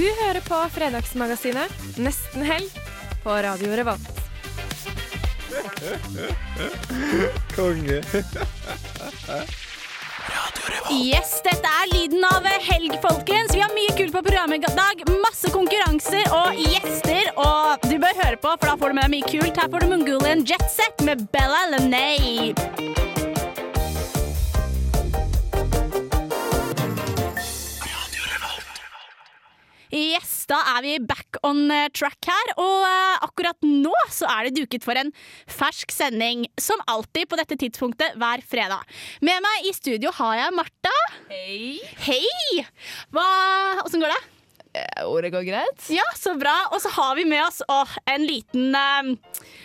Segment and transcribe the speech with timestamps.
[0.00, 2.70] Du hører på Fredagsmagasinet Nesten helg
[3.20, 4.20] på Radio Revolt.
[7.52, 7.98] Konge.
[10.88, 13.52] Yes, dette er lyden av helg, folkens.
[13.52, 15.04] Vi har mye kult på programmet i dag.
[15.20, 17.34] Masse konkurranser og gjester.
[17.36, 19.60] Og du bør høre på, for da får du med deg mye kult.
[19.60, 23.09] Her får du Mongolian Jetset med Bella Lenay.
[29.90, 34.46] Yes, da er vi back on eh, track her, og eh, akkurat nå så er
[34.46, 35.10] det duket for en
[35.50, 38.86] fersk sending, som alltid på dette tidspunktet hver fredag.
[39.26, 40.94] Med meg i studio har jeg Martha.
[41.32, 41.80] Hei.
[42.06, 42.62] Hei!
[43.10, 43.26] Hva,
[43.82, 44.20] Åssen går det?
[44.70, 45.86] Jo, det går greit.
[45.90, 46.54] Ja, så bra.
[46.70, 49.10] Og så har vi med oss å, en liten eh,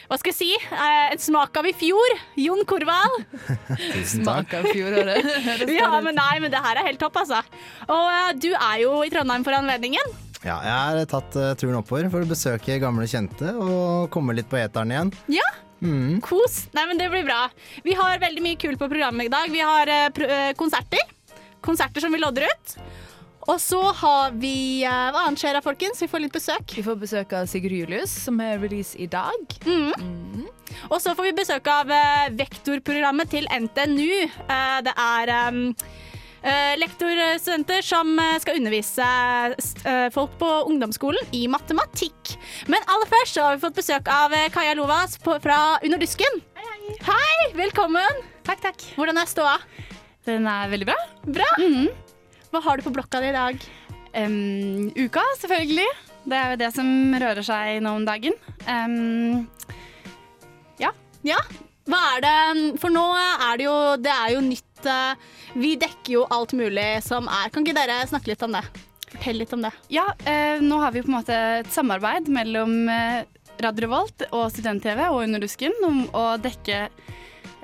[0.10, 0.50] Hva skal jeg si?
[0.58, 2.16] Eh, en smak av i fjor.
[2.42, 3.26] Jon Korvald.
[3.94, 4.50] Tusen takk.
[4.50, 5.32] Smak av fjoråret.
[5.76, 7.44] Ja, men nei, men det her er helt topp, altså.
[7.86, 10.16] Og eh, du er jo i Trondheim for anledningen.
[10.46, 14.50] Ja, jeg har tatt eh, turen oppover for å besøke gamle kjente og komme litt
[14.50, 15.14] på eteren igjen.
[15.38, 15.48] Ja.
[15.86, 16.20] Mm.
[16.26, 16.64] Kos.
[16.74, 17.46] Nei, men det blir bra.
[17.86, 19.50] Vi har veldig mye kult på programmet i dag.
[19.54, 21.02] Vi har eh, pr eh, konserter.
[21.66, 22.78] Konserter som vi lodder ut.
[23.46, 26.02] Og så har vi eh, Hva annet skjer da, folkens?
[26.02, 26.78] Vi får litt besøk.
[26.78, 29.58] Vi får besøk av Sigurd Julius, som er release i dag.
[30.90, 34.26] Og så får vi besøk av eh, Vektorprogrammet til NTNU.
[34.26, 35.60] Eh, det er um,
[36.42, 39.10] eh, lektorstudenter som skal undervise
[40.16, 42.36] folk på ungdomsskolen i matematikk.
[42.72, 46.42] Men aller først så har vi fått besøk av Kaja Lovas på, fra Under dusken.
[47.06, 48.26] Hei, velkommen.
[48.46, 48.90] Takk, takk.
[48.98, 49.60] Hvordan er ståa?
[50.26, 51.00] Den er veldig bra.
[51.30, 51.54] Bra.
[52.56, 53.64] Hva har du på blokka di i dag?
[54.16, 55.90] Um, uka, selvfølgelig.
[56.24, 56.88] Det er jo det som
[57.20, 58.38] rører seg nå om dagen.
[58.64, 59.44] Um,
[61.26, 61.40] Ja,
[61.90, 66.12] hva er det For nå er det jo Det er jo nytt eh, Vi dekker
[66.20, 68.62] jo alt mulig som er Kan ikke dere snakke litt om det?
[69.16, 69.72] Fortell litt om det.
[69.94, 73.22] ja, eh, nå har vi på en måte et samarbeid mellom eh,
[73.64, 76.90] Radio Revolt og Student-TV og Under dusken om å dekke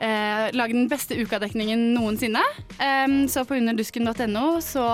[0.02, 2.44] eh, Lage den beste ukadekningen noensinne.
[2.82, 4.88] Um, så på underdusken.no så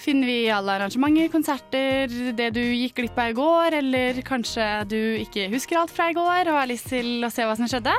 [0.00, 4.98] finner vi alle arrangementer, konserter, det du gikk glipp av i går, eller kanskje du
[5.22, 7.94] ikke husker alt fra i går og har lyst til å se hva som skjedde.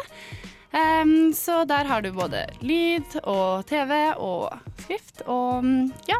[0.75, 4.51] Um, så der har du både lyd og TV og
[4.83, 6.19] skrift, og mm, ja,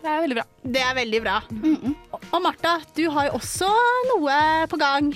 [0.00, 0.48] det er veldig bra.
[0.76, 1.36] Det er veldig bra.
[2.30, 3.70] Og Martha, du har jo også
[4.10, 4.40] noe
[4.72, 5.14] på gang.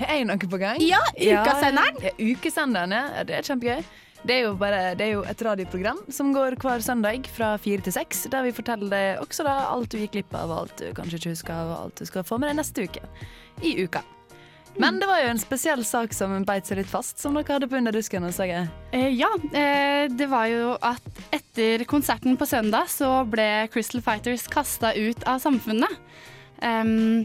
[0.00, 0.82] Er jeg noe på gang?
[0.84, 2.02] Ja, ukasenderen.
[2.04, 3.24] Ja, ukesenderen, ja.
[3.26, 3.86] Det er kjempegøy.
[4.26, 7.94] Det er, bare, det er jo et radioprogram som går hver søndag fra fire til
[7.94, 11.20] seks, der vi forteller deg også da alt du gikk glipp av, alt du kanskje
[11.20, 13.04] ikke husker, og alt du skal få med deg neste uke.
[13.62, 14.02] I uka.
[14.76, 17.68] Men det var jo en spesiell sak som beit seg litt fast, som dere hadde
[17.70, 18.26] på Under dusken.
[18.26, 24.46] Eh, ja, eh, det var jo at etter konserten på søndag så ble Crystal Fighters
[24.52, 26.02] kasta ut av samfunnet.
[26.60, 27.24] Em,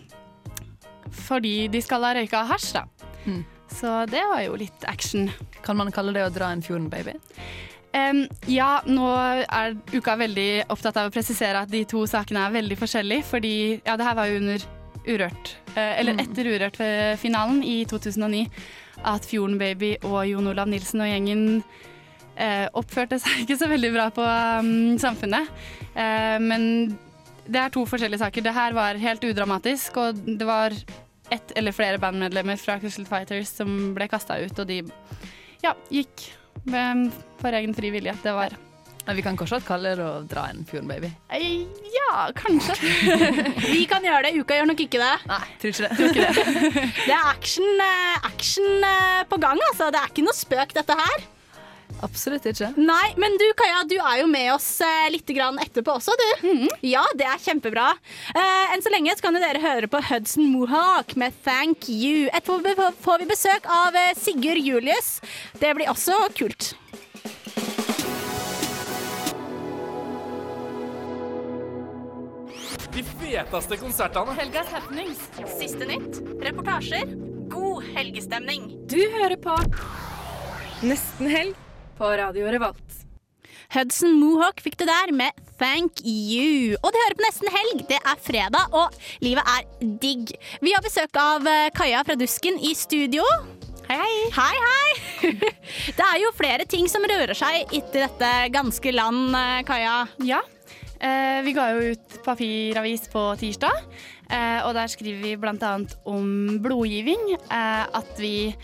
[1.12, 3.10] fordi de skal ha røyka hasj, da.
[3.26, 3.42] Mm.
[3.72, 5.30] Så det var jo litt action.
[5.64, 7.16] Kan man kalle det å dra en fjorden, baby?
[7.92, 9.08] Um, ja, nå
[9.44, 13.56] er uka veldig opptatt av å presisere at de to sakene er veldig forskjellige, fordi
[13.84, 14.64] ja, det her var jo under
[15.02, 18.44] Urørt, eh, eller etter Urørt-finalen i 2009,
[19.10, 21.42] at Fjorden Baby og Jon Olav Nilsen og gjengen
[22.38, 25.50] eh, oppførte seg ikke så veldig bra på um, samfunnet.
[25.96, 26.68] Uh, men
[27.52, 28.46] det er to forskjellige saker.
[28.46, 30.76] Det her var helt udramatisk, og det var
[31.32, 34.82] ett eller flere bandmedlemmer fra Crystal Fighters som ble kasta ut, og de
[35.64, 36.28] ja, gikk
[36.68, 37.10] med,
[37.42, 38.16] for egen fri vilje.
[38.24, 38.58] Det var
[39.02, 41.10] Men vi kan kanskje kalle det å dra en fjordenbaby?
[41.96, 42.76] Ja, kanskje.
[43.74, 44.36] Vi kan gjøre det.
[44.38, 45.16] Uka gjør nok ikke det.
[45.26, 46.84] Nei, tror ikke det.
[47.08, 49.90] Det er action, eh, action eh, på gang, altså.
[49.90, 51.26] Det er ikke noe spøk, dette her.
[52.02, 52.72] Absolutt ikke.
[52.82, 56.50] Nei, men du Kaja, du er jo med oss eh, litt grann etterpå også, du.
[56.88, 57.92] Ja, det er kjempebra.
[58.34, 62.28] Eh, enn så lenge så kan jo dere høre på Hudson Mohawk med Thank You.
[62.34, 65.20] Etterpå be- får vi besøk av eh, Sigurd Julius.
[65.62, 66.74] Det blir også kult.
[72.94, 74.34] De feteste konsertene.
[74.36, 75.22] Helgas happenings.
[75.60, 76.20] Siste nytt.
[76.44, 77.14] Reportasjer.
[77.52, 78.70] God helgestemning.
[78.92, 79.56] Du hører på
[80.82, 81.58] Nesten helg
[82.02, 83.02] på Radio Revolt.
[83.76, 86.74] Hudson Mohawk fikk det der med Thank You.
[86.82, 87.84] Og det hører på nesten helg.
[87.92, 89.68] Det er fredag, og livet er
[90.02, 90.34] digg.
[90.66, 93.22] Vi har besøk av eh, Kaja fra Dusken i studio.
[93.86, 94.26] Hei, hei.
[94.34, 95.36] Hei, hei!
[95.98, 99.96] Det er jo flere ting som rører seg etter dette ganske land, eh, Kaja.
[100.26, 100.42] Ja.
[100.98, 103.78] Eh, vi ga jo ut papiravis på tirsdag,
[104.26, 105.76] eh, og der skriver vi bl.a.
[106.10, 107.36] om blodgiving.
[107.38, 108.56] Eh, at vi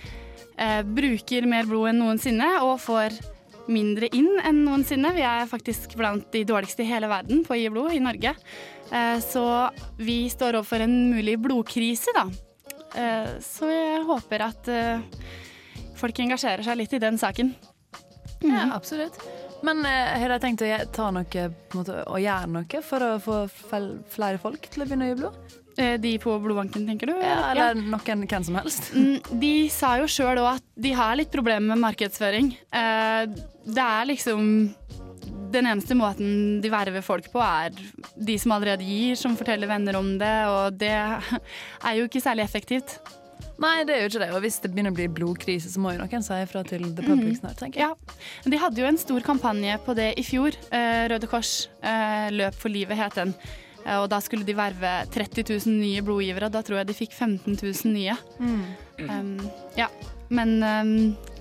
[0.57, 3.17] eh, bruker mer blod enn noensinne og får
[3.71, 5.11] mindre inn enn noensinne.
[5.15, 8.33] Vi er faktisk blant de dårligste i hele verden på å gi blod i Norge.
[8.91, 9.45] Eh, så
[9.99, 12.27] vi står overfor en mulig blodkrise, da.
[12.95, 15.25] Eh, så jeg håper at eh,
[15.99, 17.53] folk engasjerer seg litt i den saken.
[18.45, 19.17] Ja, absolutt.
[19.65, 24.37] Men eh, har de tenkt å noe, måte, å gjøre noe for å få flere
[24.41, 25.57] folk til å begynne å gi blod?
[25.77, 27.13] Eh, De på blodbanken, tenker du?
[27.21, 28.91] Ja, eller noen hvem som helst?
[28.97, 32.53] Mm, De sa jo sjøl òg at de har litt problemer med markedsføring.
[32.73, 33.25] Eh,
[33.67, 34.73] Det er liksom
[35.51, 37.71] Den eneste måten de verver folk på, er
[38.19, 42.43] de som allerede gir, som forteller venner om det, og det er jo ikke særlig
[42.43, 42.97] effektivt.
[43.57, 44.27] Nei, det er jo ikke det.
[44.35, 47.01] Og hvis det begynner å bli blodkrise, så må jo noen si ifra til The
[47.05, 47.95] Public snart, tenker jeg.
[47.95, 48.49] Ja.
[48.51, 50.51] De hadde jo en stor kampanje på det i fjor.
[50.69, 51.53] Eh, Røde Kors
[52.35, 53.33] Løp for livet het den.
[53.87, 56.51] Eh, Og da skulle de verve 30 000 nye blodgivere.
[56.51, 58.17] Da tror jeg de fikk 15 000 nye.
[58.39, 59.37] Um,
[59.77, 59.87] ja.
[60.29, 60.95] Men um,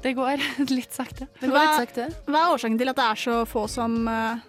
[0.05, 0.39] det går
[0.79, 1.27] litt sakte.
[1.41, 2.09] Det går litt sakte.
[2.31, 4.45] Hva er årsaken til at det er så få som eh,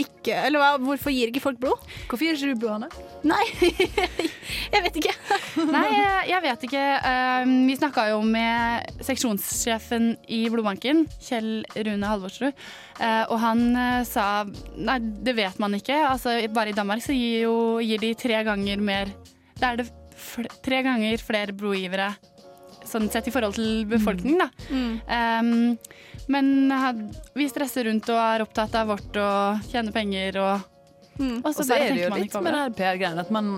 [0.00, 1.78] ikke Eller hva, hvorfor gir ikke folk blod?
[2.08, 2.88] Hvorfor gir ikke du blod, Hanne?
[3.30, 3.44] Nei,
[4.74, 5.12] jeg vet ikke.
[5.68, 6.84] Nei, jeg- jeg vet ikke.
[7.44, 12.52] Um, vi snakka jo med seksjonssjefen i blodbanken, Kjell Rune Halvorsrud,
[12.98, 14.26] eh, og han eh, sa
[14.76, 15.96] nei, det vet man ikke.
[16.08, 17.54] Altså, bare i Danmark så gir, jo,
[17.84, 19.12] gir de tre ganger mer
[19.60, 19.90] Da er det
[20.64, 22.10] tre ganger flere blodgivere
[22.84, 24.48] sånn sett i forhold til befolkningen, da.
[25.40, 25.78] Um,
[26.32, 26.92] men eh,
[27.36, 30.70] vi stresser rundt og er opptatt av vårt og tjener penger og
[31.14, 33.50] Og Og så er det jo man litt med det her PR-greiene, at man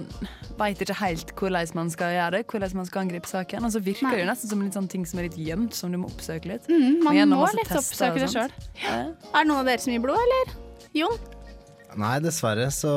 [0.58, 3.64] veit ikke helt hvordan man skal gjøre det, hvordan man skal angripe saken.
[3.64, 4.10] Og så virker Nei.
[4.12, 6.10] det jo nesten som en litt sånn ting som er litt gjemt, som du må
[6.10, 6.68] oppsøke litt.
[6.68, 8.52] Mm, man må litt oppsøke det sjøl.
[8.82, 8.98] Ja.
[9.08, 10.52] Er det noen av dere som gir blod, eller?
[11.00, 11.16] Jon?
[11.96, 12.92] Nei, dessverre så,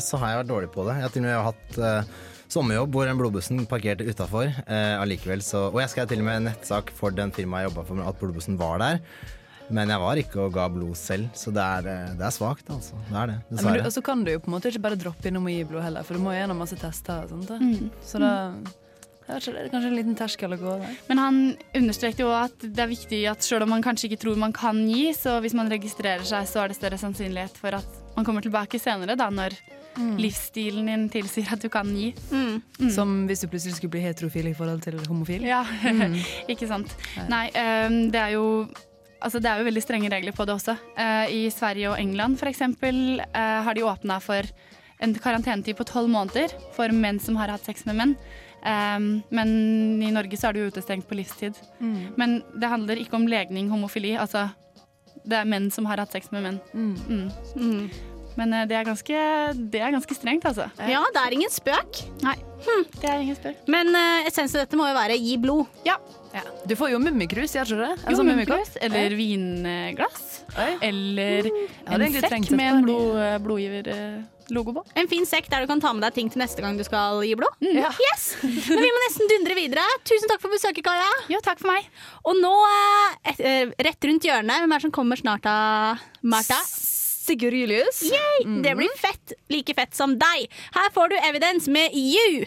[0.00, 0.96] så har jeg vært dårlig på det.
[0.96, 2.12] Jeg har til og med hatt eh,
[2.52, 4.50] sommerjobb hvor den blodbussen parkerte utafor.
[4.66, 7.70] Eh, allikevel så Og jeg skrev til og med en nettsak for den firmaet jeg
[7.72, 9.00] jobba for, at blodbussen var der.
[9.68, 12.70] Men jeg var ikke og ga blod selv, så det er, eh, det er svakt,
[12.72, 12.96] altså.
[13.10, 13.86] Det er det, Ja, men du, dessverre.
[13.86, 15.84] og så kan du jo på en måte ikke bare droppe innom og gi blod
[15.84, 17.48] heller, for du må gjennom masse tester og sånt.
[17.52, 17.58] Da.
[17.60, 17.90] Mm.
[18.00, 18.32] Så da
[19.28, 20.92] jeg vet ikke, det er kanskje en liten terskel å gå der.
[21.10, 21.38] Men han
[21.76, 24.80] understrekte jo at det er viktig at selv om man kanskje ikke tror man kan
[24.88, 28.42] gi, så hvis man registrerer seg, så er det større sannsynlighet for at man kommer
[28.42, 29.54] tilbake senere, da, når
[30.18, 32.12] livsstilen din tilsier at du kan gi.
[32.94, 35.46] Som hvis du plutselig skulle bli heterofil i forhold til homofil.
[35.48, 35.64] Ja,
[36.52, 36.94] ikke sant.
[37.30, 38.46] Nei, um, det er jo
[39.18, 40.76] Altså, det er jo veldig strenge regler på det også.
[40.94, 44.46] Uh, I Sverige og England for eksempel eh, har de åpna for
[45.02, 48.12] en karantenetid på tolv måneder for menn som har hatt sex med menn.
[48.62, 49.50] Um, men
[50.06, 51.58] i Norge så er du utestengt på livstid.
[52.14, 54.14] Men det handler ikke om legning, homofili.
[54.14, 54.46] Altså,
[55.24, 56.60] det er menn som har hatt sex med menn.
[56.74, 57.88] Mm.
[58.38, 59.24] Men eh, det, er ganske,
[59.72, 60.68] det er ganske strengt, altså.
[60.78, 62.04] Ja, det er ingen spøk.
[62.22, 62.36] Nei,
[63.00, 63.66] det er ingen spøk.
[63.70, 65.66] Men uh, essensen av dette må jo være gi blod.
[65.88, 65.98] Ja.
[66.34, 66.44] Ja.
[66.68, 67.92] Du får jo mummikrus, gjør du ikke det?
[68.04, 70.26] Altså, jo, mummikrus, eller vinglass.
[70.54, 70.72] Oi.
[70.86, 71.94] Eller mm.
[71.96, 73.88] en sekk med en blodgiver.
[73.88, 74.84] blod, blodgiverlogo på.
[74.98, 77.22] En fin sekk der du kan ta med deg ting til neste gang du skal
[77.26, 77.54] gi blod.
[77.60, 77.90] Ja.
[78.08, 78.36] Yes!
[78.42, 79.84] Men vi må nesten dundre videre.
[80.08, 81.08] Tusen takk for besøket, Kaja.
[81.32, 81.88] Jo, takk for meg.
[82.24, 85.98] Og nå, eh, et, eh, rett rundt hjørnet, hvem er det som kommer snart da,
[86.22, 86.58] Martha?
[87.28, 88.02] Sigurd Julius.
[88.08, 88.62] Yay!
[88.64, 89.34] Det blir fett.
[89.52, 90.48] Like fett som deg.
[90.72, 92.46] Her får du evidens med You.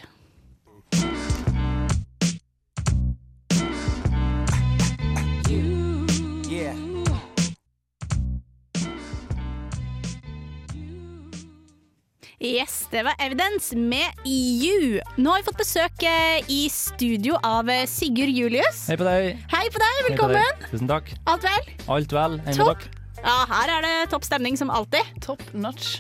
[12.52, 15.00] Yes, det var Evidence med You.
[15.22, 18.82] Nå har vi fått besøk eh, i studio av eh, Sigurd Julius.
[18.92, 19.38] Hei på deg.
[19.54, 20.36] Hei på deg, Velkommen.
[20.36, 20.66] på deg.
[20.74, 21.12] Tusen takk.
[21.32, 21.70] Alt vel?
[21.96, 22.36] Alt vel.
[22.44, 22.84] Hei med Topp.
[22.84, 23.22] dere.
[23.22, 25.14] Ja, her er det topp stemning som alltid.
[25.24, 26.00] Top notch.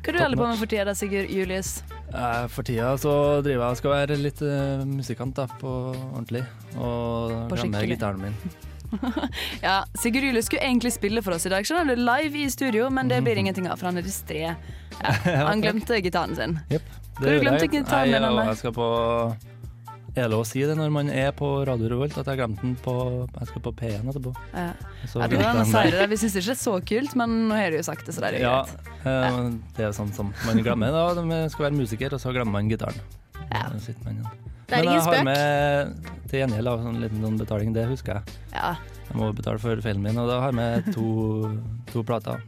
[0.00, 1.70] Hva er du holder på med for tida, da, Sigurd Julius?
[2.08, 3.14] Eh, For tida så
[3.44, 4.42] driver jeg og skal være litt
[4.90, 5.76] musikant da, på
[6.08, 6.42] ordentlig.
[6.80, 8.40] Og ramme gitaren min.
[9.66, 12.88] Ja, Sigurd Julius skulle egentlig spille for oss i dag, skjønner du, live i studio,
[12.92, 14.42] men det blir ingenting av, for han er distré.
[14.46, 14.56] Ja,
[15.50, 16.58] han glemte gitaren sin.
[16.70, 16.94] Yep.
[17.20, 18.44] Det du glemte gitaren din, Anne?
[18.50, 18.86] Jeg skal på
[20.16, 22.62] Er det lov å si det når man er på Radio Revolt, at jeg glemte
[22.64, 22.94] den på
[23.36, 24.32] Jeg skal på P1 etterpå.
[24.54, 24.70] Ja.
[25.04, 25.90] Så Ja, det der.
[25.92, 26.06] det.
[26.12, 28.30] Vi syns ikke er så kult, men nå har du jo sagt det, så det
[28.30, 28.96] er jo Ja, greit.
[29.12, 30.92] eh, det er sånn som man glemmer.
[31.14, 32.96] da Man skal være musiker, og så glemmer man gitaren.
[33.52, 33.68] Ja.
[34.66, 35.94] Det er Men ingen jeg har med
[36.30, 38.24] til gjengjeld av en liten sånn betaling, det husker jeg.
[38.52, 38.72] Ja.
[39.06, 41.06] Jeg må betale for feilen min, og da har jeg med to,
[41.92, 42.40] to plater.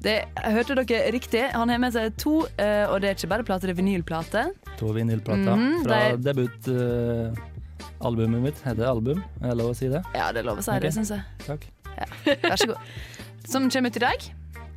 [0.00, 1.42] Det hørte dere riktig.
[1.52, 4.46] Han har med seg to, eh, og det er ikke bare plater, det er vinylplate.
[4.80, 8.56] To vinylplater Mhm, fra det debutalbumet mitt.
[8.64, 9.20] Heter det album?
[9.42, 10.00] Er det lov å si det?
[10.16, 10.96] Ja, det er lov å si det, Ok.
[10.96, 11.20] syns jeg.
[11.44, 11.68] Takk.
[12.48, 12.80] Vær så god.
[13.44, 14.16] Som kommer ut i dag.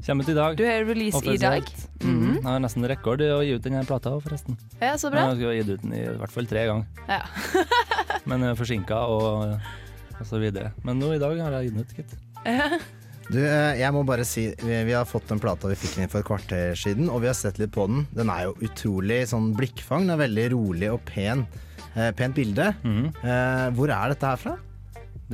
[0.05, 0.57] Kommer ut i dag.
[0.57, 1.63] Du har release i dag.
[2.03, 2.35] Mm -hmm.
[2.35, 4.57] Jeg har nesten rekord i å gi ut denne plata, forresten.
[4.81, 5.27] Ja, så bra.
[5.29, 6.85] Jeg skulle gitt ut den i hvert fall tre ganger.
[7.07, 7.21] Ja.
[8.25, 9.59] Men uh, forsinka og,
[10.19, 10.71] og så videre.
[10.83, 12.17] Men nå i dag har jeg gitt den ut, gitt.
[13.31, 16.12] Du, eh, jeg må bare si vi, vi har fått den plata vi fikk inn
[16.12, 18.05] for et kvarter siden, og vi har sett litt på den.
[18.12, 20.07] Den er jo utrolig sånn blikkfang.
[20.07, 21.45] Den er veldig rolig og pen.
[21.93, 22.73] Eh, pent bilde.
[22.83, 23.13] Mhm.
[23.23, 24.57] Eh, hvor er dette her fra?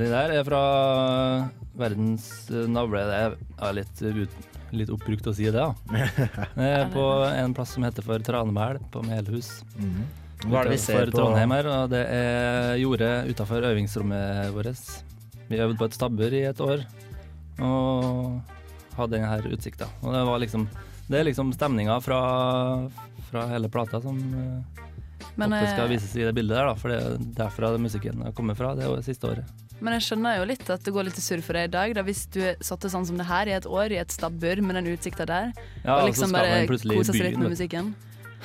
[0.00, 0.60] Det der er fra
[1.76, 3.02] verdens eh, navle.
[3.04, 4.38] Det er litt, ut,
[4.72, 5.74] litt oppbrukt å si det, da.
[6.56, 9.58] Det er på en plass som heter for Tranmæl, på Melhus.
[10.46, 11.18] Hva er det vi ser på?
[11.18, 14.88] Trondheim her, og det er jordet utafor øvingsrommet vårt.
[15.50, 16.86] Vi øvde på et stabbur i et år
[17.60, 18.40] og
[18.96, 19.90] hadde denne her utsikta.
[20.00, 20.68] Og det var liksom
[21.10, 22.20] Det er liksom stemninga fra,
[23.28, 24.16] fra hele plata som
[25.34, 26.76] men, at det skal eh, vises i det bildet der, da.
[26.78, 29.69] For det er derfra musikken har kommet fra det siste året.
[29.80, 31.94] Men jeg skjønner jo litt at det går litt i surr for deg i dag.
[31.96, 34.60] Da, hvis du satt det sånn som det her i et år, i et stabbur
[34.66, 35.52] med den utsikta der,
[35.84, 37.94] Ja, og liksom bare kosa seg litt med musikken.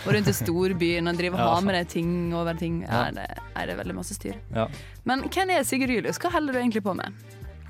[0.05, 2.81] Og rundt i storbyen og drive og Ja, ha med deg ting over ting.
[2.83, 4.35] Ja, Er, det, er det veldig masse styr.
[4.55, 4.67] Ja.
[5.07, 6.19] Men hvem er Sigurd Julius?
[6.19, 7.15] Hva holder du egentlig på med?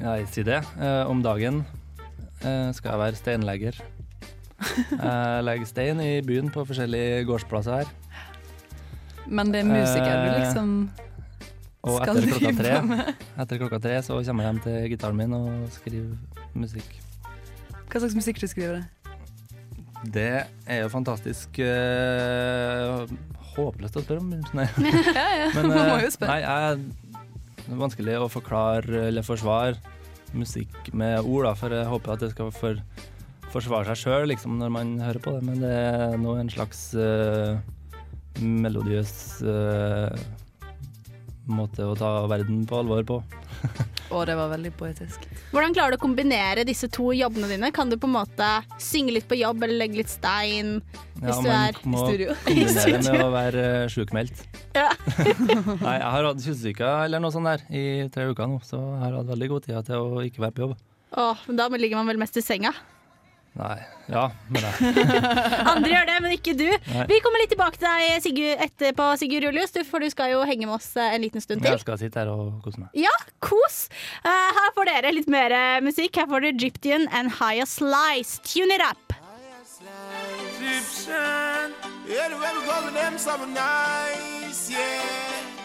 [0.02, 0.62] Jeg sier det.
[0.82, 1.62] Eh, om dagen
[2.42, 3.78] eh, skal jeg være steinlegger.
[4.66, 7.90] Jeg legger stein i byen på forskjellige gårdsplasser her.
[9.28, 10.70] Men det er musiker du Eh, liksom
[11.86, 12.76] Og etter klokka tre,
[13.44, 16.96] etter klokka tre så kommer jeg hjem til gitaren min og skriver musikk.
[17.92, 18.86] Hva slags musikk du skriver?
[20.12, 23.06] Det er jo fantastisk eh,
[23.56, 24.34] håpløst å spørre om.
[24.58, 24.68] Nei.
[25.18, 26.34] Ja, ja, Men, man må eh, jo spørre.
[26.34, 27.22] Nei, jeg,
[27.66, 29.78] det er vanskelig å forklare eller forsvare
[30.36, 32.82] musikk med ord, da, for jeg håper at det skal for,
[33.54, 35.46] forsvare seg sjøl liksom, når man hører på det.
[35.48, 37.56] Men det er nå en slags eh,
[38.42, 39.16] melodiøs
[39.48, 40.26] eh,
[41.52, 43.20] måte å ta verden på alvor på.
[44.14, 45.24] Å, det var veldig poetisk.
[45.50, 47.72] Hvordan klarer du å kombinere disse to jobbene dine?
[47.74, 48.50] Kan du på en måte
[48.82, 50.78] synge litt på jobb eller legge litt stein
[51.16, 52.36] hvis du er i studio.
[52.36, 54.44] Må kombinere med å være uh, sjukmeldt.
[54.78, 54.92] Ja.
[55.86, 59.06] Nei, jeg har hatt kyssesyke eller noe sånt der i tre uker nå, så jeg
[59.08, 60.76] har hatt veldig god tid til å ikke være på jobb.
[61.16, 62.76] Åh, men Da ligger man vel mest i senga.
[63.56, 63.78] Nei,
[64.12, 64.96] ja, men jeg
[65.72, 66.68] Andre gjør det, men ikke du.
[66.68, 67.06] Nei.
[67.08, 70.42] Vi kommer litt tilbake til deg Sigurd, etterpå, Sigurd Julius, du, for du skal jo
[70.44, 71.72] henge med oss eh, en liten stund til.
[71.72, 72.92] Jeg skal sitte her og kose meg.
[73.00, 73.86] Ja, kos!
[74.28, 76.20] Uh, her får dere litt mer eh, musikk.
[76.20, 78.42] Her får dere Egyptian and Higher Slice.
[78.44, 79.16] Tune it up!
[80.60, 81.72] Egyptian.
[82.08, 85.56] Yeah, the way we go with them summer nights, yeah.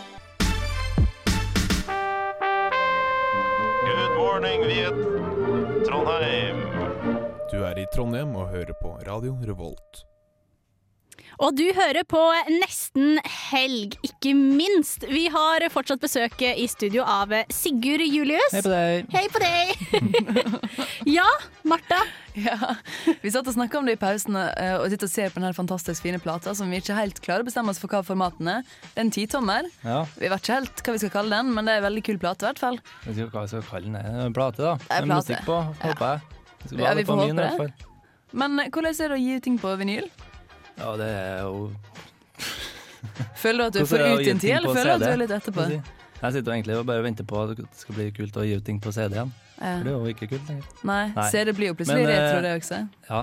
[3.84, 4.94] Good morning, Viet.
[5.86, 6.79] Trondheim.
[7.50, 10.04] Du er i Trondheim og hører på Radio Revolt.
[11.40, 12.18] Og du hører på
[12.52, 13.16] Nesten
[13.50, 15.06] helg, ikke minst.
[15.08, 18.52] Vi har fortsatt besøk i studio av Sigurd Julius.
[18.52, 19.12] Hei på deg.
[19.14, 20.40] Hei på deg!
[21.18, 21.26] ja,
[21.64, 22.00] Martha.
[22.36, 22.74] Ja,
[23.24, 25.56] Vi satt og snakka om det i pausen eh, og sitter og ser på den
[25.56, 28.66] fantastisk fine plata som vi ikke helt klarer å bestemme oss for hva formaten er.
[28.90, 29.70] Det er en titommer.
[29.86, 32.04] Ja, Vi vet ikke helt hva vi skal kalle den, men det er en veldig
[32.10, 32.44] kul plate.
[32.44, 33.96] i hvert fall jeg vet ikke hva vi skal kalle den.
[33.96, 34.76] Det er en plate, da.
[34.84, 35.24] Det er Med plate.
[35.32, 36.20] musikk på, håper jeg.
[36.20, 36.39] Skal
[36.76, 37.70] Ja, vi får håpe det.
[38.32, 40.10] Men eh, hvordan er det å gi ut ting på vinyl?
[40.80, 41.70] Ja, det er jo
[43.40, 45.32] Føler du at du å ut din tid, eller føler du at du er litt
[45.32, 45.66] etterpå?
[46.20, 48.64] Jeg sitter egentlig og bare venter på at det skal bli kult å gi ut
[48.64, 49.30] ting på CD igjen.
[49.56, 49.70] Ja.
[49.70, 50.66] For det er jo ikke kult lenger.
[50.88, 51.28] Nei, Nei.
[51.32, 52.80] CD blir jo plutselig Men, eh, retro, det også.
[53.08, 53.22] Ja,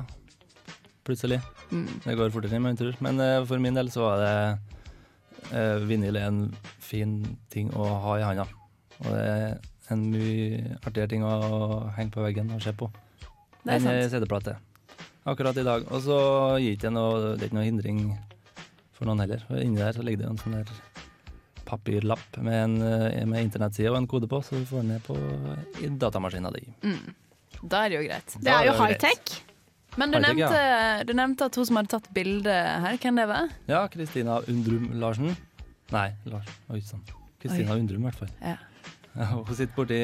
[1.06, 1.40] plutselig.
[1.70, 1.88] Mm.
[2.08, 2.98] Det går fortere enn man tror.
[3.06, 4.34] Men uh, for min del så var det
[5.54, 6.42] uh, Vinyl er en
[6.82, 7.20] fin
[7.54, 8.48] ting å ha i handa.
[9.04, 11.36] Og det er en mye artigere ting å
[11.98, 12.90] henge på veggen og se på
[13.68, 14.10] Det enn.
[14.12, 14.56] CD-plate.
[15.28, 15.88] Akkurat i dag.
[15.92, 16.18] Og så
[16.64, 18.02] gir ikke noe, det er ikke noe hindring
[18.96, 19.44] for noen heller.
[19.50, 20.72] For Inni der så ligger det jo en sånn der
[21.68, 25.04] papirlapp med, en, eh, med internettside og en kode på, så du får den ned
[25.04, 25.18] på
[25.84, 26.78] i datamaskinen din.
[26.80, 27.16] Mm.
[27.62, 28.38] Da er det jo greit.
[28.40, 29.42] Det er jo er high-tech.
[29.98, 31.04] Men du nevnte, ja.
[31.04, 33.52] du nevnte at hun som hadde tatt bilde her, hvem det var?
[33.68, 35.34] Ja, Kristina Undrum Larsen.
[35.92, 36.52] Nei, Lars.
[36.70, 37.02] Oi sann.
[37.42, 38.34] Kristina Undrum, i hvert fall.
[38.44, 38.58] Ja.
[39.18, 39.98] Ja, hun sitter borti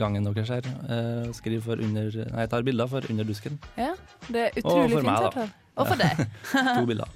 [0.00, 3.58] gangen deres her eh, og skriver for under Nei, tar bilder for Under dusken.
[3.76, 3.92] Ja,
[4.32, 5.10] det er Og utrolig for fint.
[5.10, 5.48] meg, da.
[5.76, 6.24] Og for deg.
[6.80, 7.12] To bilder.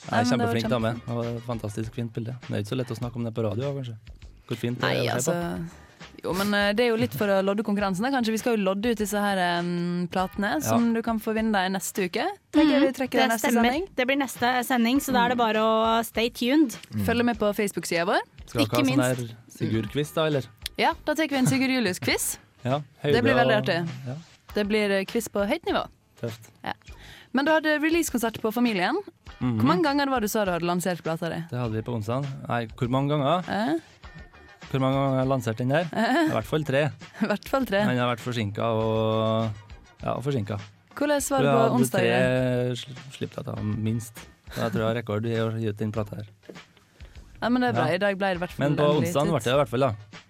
[0.00, 0.94] Jeg er det var kjempeflink dame.
[1.12, 2.32] Og fantastisk fint bilde.
[2.46, 3.98] Det er ikke så lett å snakke om det på radio, kanskje.
[4.48, 5.86] Hvor fint det Nei, er å se altså på.
[6.24, 8.04] Jo, men eh, det er jo litt for å lodde konkurransen.
[8.04, 11.32] da, Kanskje Vi skal jo lodde ut disse her um, platene, som du kan få
[11.36, 12.24] vinne deg neste uke.
[12.24, 12.88] Jeg Mhm.
[12.88, 13.68] Det det neste stemmer.
[13.68, 13.86] sending.
[13.96, 16.76] Det blir neste sending, så da er det bare å stay tuned.
[17.06, 18.24] Følg med på Facebook-sida vår.
[18.46, 20.48] Skal dere ha sånn der Sigurd-quiz, da, eller?
[20.80, 22.38] Ja, Da tar vi en Sigurd Julius-quiz.
[22.64, 23.78] Ja, Det blir veldig artig.
[24.06, 24.14] Ja.
[24.54, 25.82] Det blir eh, quiz på høyt nivå.
[26.20, 26.48] Tøft.
[26.64, 26.72] Ja.
[27.36, 28.96] Men du hadde releasekonsert på Familien.
[29.38, 29.58] Mhm.
[29.58, 31.40] Hvor mange ganger var det du sa du hadde lansert plata di?
[31.50, 32.24] Det hadde vi på onsdag.
[32.48, 33.44] Nei, hvor mange ganger?
[34.70, 35.90] Hvor mange ganger har jeg lansert den der?
[35.92, 36.20] Eh.
[36.24, 36.82] I hvert fall tre.
[37.24, 37.82] I hvert fall tre.
[37.84, 39.50] Den har vært forsinka og
[40.00, 40.56] Ja, forsinka.
[40.96, 42.00] Hvordan var det på onsdag?
[42.06, 44.24] Vi hadde tre slippplater, minst.
[44.56, 46.32] Jeg tror jeg har rekord i å gi ut den plata her.
[47.40, 47.86] Ja, men det er bra.
[47.92, 49.86] I dag ble det i hvert fall Men på onsdag ble det i hvert fall,
[49.90, 50.26] da.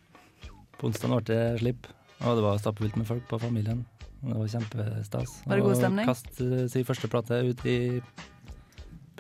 [0.81, 1.89] På onsdag ble det slipp,
[2.25, 3.83] og det var stappfullt med folk på familien.
[4.21, 5.35] Det var kjempestas.
[5.47, 6.09] Var det god Og stemning?
[6.09, 7.79] Kaste sin første plate ut i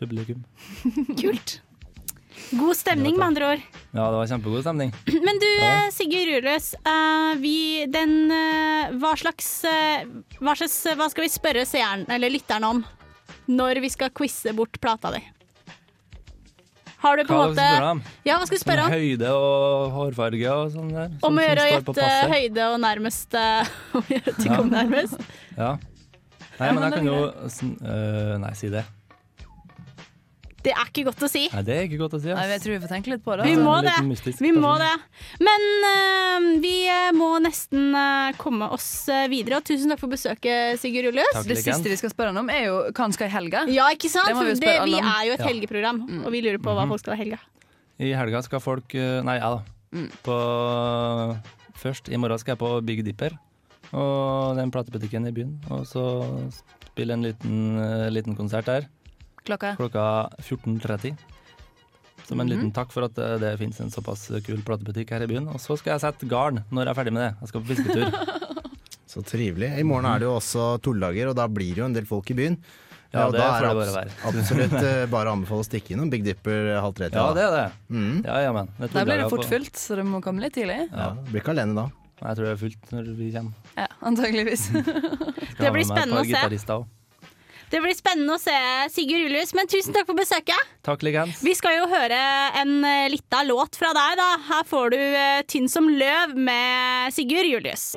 [0.00, 0.44] publikum.
[1.20, 1.60] Kult.
[2.56, 3.64] God stemning, med andre ord.
[3.92, 4.92] Ja, det var kjempegod stemning.
[5.26, 6.70] Men du, eh, Sigurd Ruløs.
[6.80, 7.56] eh, vi,
[7.92, 10.06] den, eh, hva slags, eh,
[10.40, 12.80] hva slags Hva skal vi spørre seeren, eller lytteren om
[13.50, 15.20] når vi skal quize bort plata di?
[17.00, 17.66] Har du på en måte?
[18.28, 18.92] Ja, hva skal du spørre om?
[18.92, 21.08] Høyde og hårfarge og sånn der.
[21.16, 24.58] Om å sånn gjøre å gjette høyde og nærmest eh, Om å gjøre ting Ja.
[24.60, 25.28] om nærmest.
[25.56, 25.70] Ja.
[26.60, 28.84] Nei, men jeg kan jo øh, Nei, si det.
[30.60, 31.46] Det er ikke godt å si.
[31.54, 32.28] Nei, det er ikke godt å si.
[32.36, 33.46] Nei, jeg tror vi får tenke litt på det.
[33.48, 33.64] Vi altså.
[33.64, 33.94] må det.
[34.10, 34.90] mystisk Vi må det.
[35.40, 38.90] Men uh, vi eh, må nesten uh, komme oss
[39.32, 39.60] videre.
[39.62, 41.40] Og tusen takk for besøket, Sigurd Rulløs.
[41.48, 43.64] Det siste vi skal spørre han om, er jo hva han skal i helga.
[43.72, 44.28] Ja, ikke sant?
[44.28, 45.48] Det vi det, vi er jo et Ja.
[45.48, 46.92] helgeprogram, og vi lurer på hva Mhm.
[46.92, 47.40] folk skal i helga.
[48.00, 49.62] I helga skal folk Nei, jeg, da.
[49.92, 50.10] Mm.
[50.24, 50.36] På
[51.80, 53.32] Først i morgen skal jeg på Big Dipper.
[53.96, 55.56] Og den platebutikken i byen.
[55.72, 56.04] Og så
[56.92, 58.84] spille en liten, liten konsert der
[59.46, 59.74] Klokka?
[59.78, 60.04] klokka
[60.42, 61.16] 14.30.
[62.28, 62.52] Som en Mhm.
[62.54, 65.48] liten takk for at øh, det finnes en såpass kul platebutikk her i byen.
[65.48, 67.32] Og så skal jeg sette garn når jeg er ferdig med det.
[67.40, 68.36] Jeg skal på fisketur.
[69.10, 69.72] Så trivelig.
[69.76, 72.30] I morgen er det jo også tolldager, og da blir det jo en del folk
[72.30, 72.56] i byen.
[73.10, 74.12] Ja, det da får det bare være.
[74.30, 77.08] absolutt eh, bare å anbefale å stikke innom Big Dipper halv tre.
[77.10, 77.64] Ja, det er det.
[77.90, 78.20] Mm.
[78.24, 78.70] Ja, ja, men.
[78.78, 80.78] Det Da blir det fort fullt, så du må komme litt tidlig.
[80.92, 81.08] Ja.
[81.26, 81.88] Blir ikke alene da.
[82.20, 83.52] Jeg tror det er fullt når vi kommer.
[83.80, 84.68] Ja, antageligvis.
[85.60, 86.78] Det blir spennende å se.
[87.70, 88.54] Det blir spennende å se
[88.90, 90.72] Sigurd Julius, men tusen takk for besøket.
[90.86, 91.38] Takk Ligens.
[91.46, 92.18] Vi skal jo høre
[92.58, 94.30] en eh, lita låt fra deg, da.
[94.50, 97.92] Her får du eh, 'Tynn som løv' med Sigurd Julius.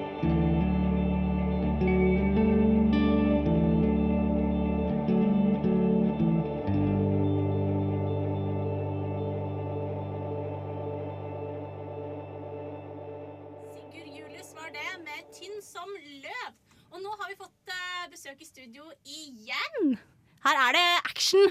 [18.24, 19.98] Besøk i studio igjen.
[20.46, 21.42] Her er det action.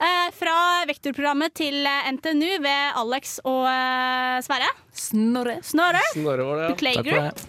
[0.00, 0.54] Eh, fra
[0.88, 4.70] vektorprogrammet til eh, NTNU ved Alex og eh, Sverre.
[4.96, 5.58] Snorre.
[5.68, 6.00] Snorre.
[6.14, 6.70] Snorre var det, ja.
[6.72, 7.44] Beklager.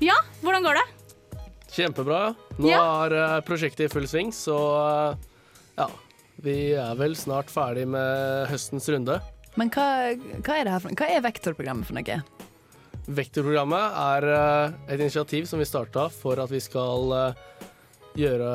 [0.00, 0.86] Ja, hvordan går det?
[1.74, 2.22] Kjempebra.
[2.56, 2.80] Nå Ja.
[3.04, 5.28] er eh, prosjektet i full sving, så eh,
[5.82, 5.90] ja.
[6.48, 9.18] Vi er vel snart ferdig med høstens runde.
[9.60, 9.84] Men hva,
[10.40, 12.22] hva er det her for Hva er vektorprogrammet for noe?
[13.20, 17.12] Vektorprogrammet er eh, et initiativ som vi starta for at vi skal
[18.18, 18.50] gjøre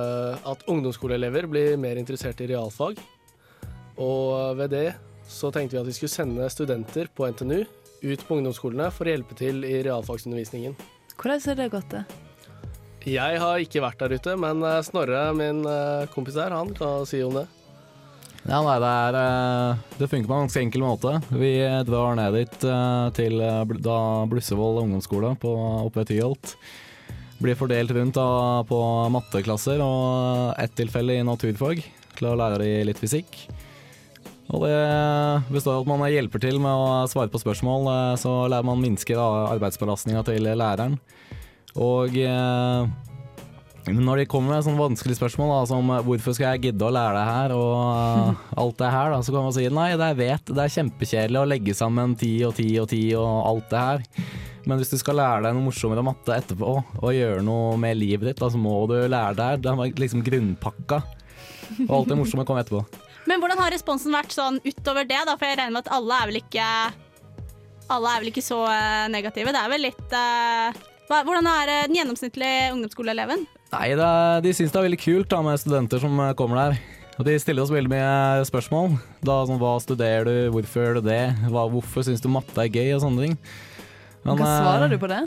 [0.47, 2.99] at ungdomsskoleelever blir mer interessert i realfag.
[3.99, 4.87] Og ved det
[5.29, 7.59] så tenkte vi at vi skulle sende studenter på NTNU
[8.01, 10.73] ut på ungdomsskolene for å hjelpe til i realfagsundervisningen.
[11.19, 11.93] Hvordan har det gått?
[11.93, 12.03] det?
[13.07, 17.07] Jeg har ikke vært der ute, men eh, Snorre, min eh, kompis her, han kan
[17.07, 17.45] si om det.
[18.47, 21.13] Ja, nei, det, er, eh, det funker på en ganske enkel måte.
[21.31, 21.53] Vi
[21.87, 22.67] drar ned dit
[23.15, 23.43] til
[23.83, 23.99] da
[24.31, 26.55] Blussevoll ungdomsskole på, oppe ved Tyholt.
[27.39, 28.27] Blir fordelt rundt da,
[28.67, 28.77] på
[29.15, 31.81] matteklasser og ett tilfelle i naturfag
[32.17, 33.45] til å lære de litt fysikk.
[34.49, 34.77] Og det
[35.53, 38.81] består av at man hjelper til med å svare på spørsmål, eh, så lærer man
[38.81, 40.97] minsker arbeidsbelastninga til læreren.
[41.77, 42.89] Og eh,
[43.93, 46.93] når de kommer med sånne vanskelige spørsmål, da, som eh, hvorfor skal jeg gidde å
[46.95, 50.19] lære det her, og alt det her, da, så kan man si nei, det er
[50.19, 53.85] vet, det er kjempekjedelig å legge sammen ti og ti og ti og alt det
[53.85, 54.07] her.
[54.67, 58.31] Men hvis du skal lære deg noe morsommere matte etterpå, og gjøre noe med livet
[58.31, 59.51] ditt, så må du lære det.
[59.63, 61.01] Det er liksom grunnpakka.
[61.87, 62.83] Og alt det morsomme kommer etterpå.
[63.29, 65.35] Men hvordan har responsen vært sånn utover det, da?
[65.37, 66.67] For jeg regner med at alle er vel ikke
[67.89, 69.53] Alle er vel ikke så eh, negative.
[69.53, 73.47] Det er vel litt uh, Hvordan er eh, den gjennomsnittlige ungdomsskoleeleven?
[73.73, 76.81] Nei, det er, de syns det er veldig kult da, med studenter som kommer der.
[77.19, 78.93] Og de stiller oss veldig mye spørsmål.
[79.25, 82.71] Da, sånn, hva studerer du, hvorfor gjør du det, hva, hvorfor syns du matte er
[82.71, 83.35] gøy, og sånne ting.
[84.23, 85.19] Men, Hva eh, svarer du på det?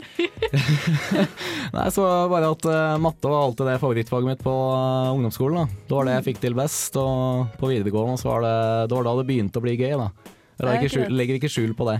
[1.75, 5.63] Nei, så bare at eh, matte var alltid det favorittfaget mitt på eh, ungdomsskolen.
[5.63, 5.83] Da.
[5.89, 8.55] Det var det jeg fikk til best, og på videregående så var det,
[8.91, 9.95] det var da det begynte å bli gøy.
[9.97, 10.09] da.
[10.53, 11.99] Jeg legger ikke, skjul, legger ikke skjul på det.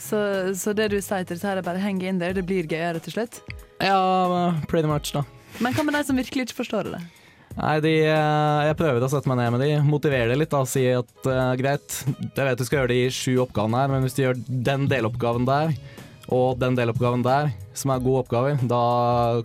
[0.00, 0.18] Så,
[0.56, 3.02] så det du sier til dette her er bare henge inn der, det blir gøyere
[3.04, 3.42] til slutt?
[3.84, 4.00] Ja,
[4.70, 5.26] pretty much, da.
[5.60, 7.02] Men hva med de som virkelig ikke forstår det?
[7.58, 10.60] Nei, de, eh, jeg prøver å sette meg ned med de, motivere de litt da,
[10.68, 14.16] si at uh, greit, jeg vet du skal gjøre de sju oppgavene her, men hvis
[14.16, 14.38] du gjør
[14.70, 15.74] den deloppgaven der,
[16.30, 18.82] og den deloppgaven der, som er gode oppgaver, da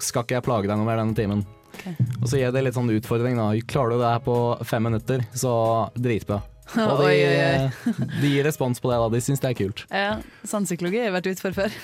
[0.04, 1.46] skal ikke jeg plage deg noe mer denne timen.
[1.76, 1.96] Okay.
[2.22, 3.40] Og så gir jeg det litt sånn utfordring.
[3.40, 3.52] da.
[3.68, 4.36] Klarer du det her på
[4.68, 5.54] fem minutter, så
[5.98, 6.42] dritbra.
[6.82, 7.94] Og de, Oi, oi, oi.
[8.24, 8.98] de gir respons på det.
[8.98, 9.10] da.
[9.14, 9.84] De syns det er kult.
[9.92, 10.16] Ja,
[10.50, 11.76] Sannpsykologi har jeg vært utfor før.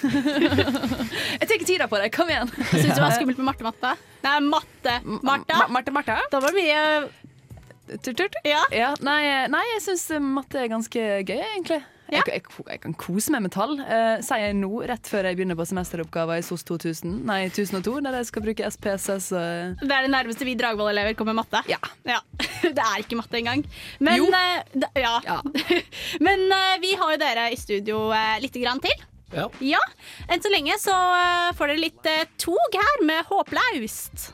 [1.41, 2.49] jeg tenker tida på deg, kom igjen.
[2.71, 3.93] Syns du det var skummelt med Marte-matte.
[4.25, 5.59] Nei, matte-Marta.
[5.75, 6.17] Marte-Marta?
[6.33, 8.39] Da var det mye turt-turt?
[8.47, 8.63] Ja.
[9.05, 11.81] nei, nei, jeg syns matte er ganske gøy, egentlig.
[12.11, 13.77] Jeg, jeg, jeg kan kose meg med tall.
[13.79, 17.93] Uh, sier jeg nå, rett før jeg begynner på semesteroppgaver i SOS 2000, nei, 1002,
[18.03, 19.29] der jeg skal bruke SPSS.
[19.31, 19.77] Uh.
[19.79, 21.63] Det er det nærmeste vi Dragvoll-elever kommer matte.
[21.71, 21.79] Ja.
[22.61, 23.63] Det er ikke matte engang.
[23.99, 24.27] Men, Jo.
[24.35, 25.39] eh, d- ja.
[26.27, 29.07] Men eh, vi har jo dere i studio uh, lite grann til.
[29.31, 29.47] Ja.
[29.63, 29.79] Ja,
[30.27, 34.29] Enn så lenge så eh, får dere litt eh, tog her med Håplaust.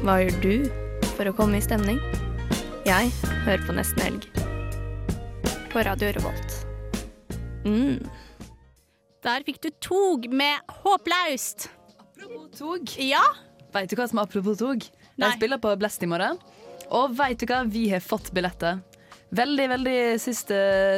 [0.00, 0.52] Hva gjør du
[1.12, 1.98] for å komme i stemning?
[2.88, 3.10] Jeg
[3.44, 4.22] hører på Nesten Helg.
[5.68, 6.54] På Radio Revolt.
[7.68, 7.98] Mm.
[9.20, 11.68] Der fikk du tog med Håplaust.
[12.00, 12.94] Apropos tog.
[12.96, 13.20] Ja?
[13.76, 14.88] Vet du hva som er apropos tog?
[15.20, 16.40] De spiller på Blest i morgen.
[16.88, 17.60] Og vet du hva?
[17.68, 18.80] Vi har fått billetter.
[19.30, 20.56] Veldig, veldig siste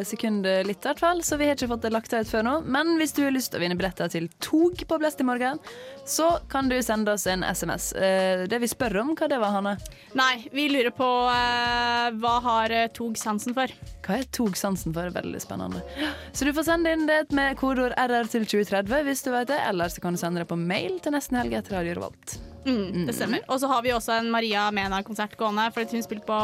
[0.08, 2.54] sekund litt, i hvert fall, så vi har ikke fått det lagt ut før nå.
[2.64, 5.60] Men hvis du har lyst til å vinne billetter til tog på Blest i morgen,
[6.08, 7.90] så kan du sende oss en SMS.
[7.92, 9.74] Eh, Det vi spør om, hva det var, Hanne?
[10.16, 13.68] Nei, vi lurer på uh, hva har eh, tog sansen for?
[14.06, 15.12] Hva er tog sansen for?
[15.12, 15.84] Veldig spennende.
[16.32, 19.60] Så du får sende inn det med kodeord RR til 2030 hvis du vet det,
[19.68, 22.38] eller så kan du sende det på mail til nesten helg etter Radio Revolt.
[22.64, 23.42] Mm, det stemmer.
[23.50, 26.38] Og så har vi også en Maria Mena-konsert gående, fordi hun spilte på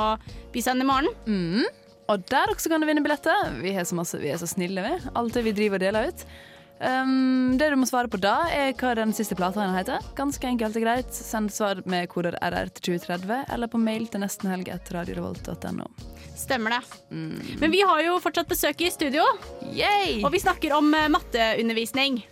[0.54, 1.12] Bysend i morgen.
[1.26, 1.66] Mm.
[2.08, 3.50] Og der også kan du vinne billetter.
[3.60, 5.10] Vi er så, masse, vi er så snille, vi.
[5.18, 6.24] Alt det vi driver og deler ut.
[6.78, 10.04] Um, det du må svare på da, er hva den siste plata heter.
[10.16, 11.10] Ganske enkelt og greit.
[11.12, 15.88] Send svar med koder RR til 2030, eller på mail til nestenhelg etter radiorevolt.no.
[16.38, 16.82] Stemmer det.
[17.58, 19.26] Men vi har jo fortsatt besøk i studio.
[20.22, 22.22] Og vi snakker om eh, matteundervisning.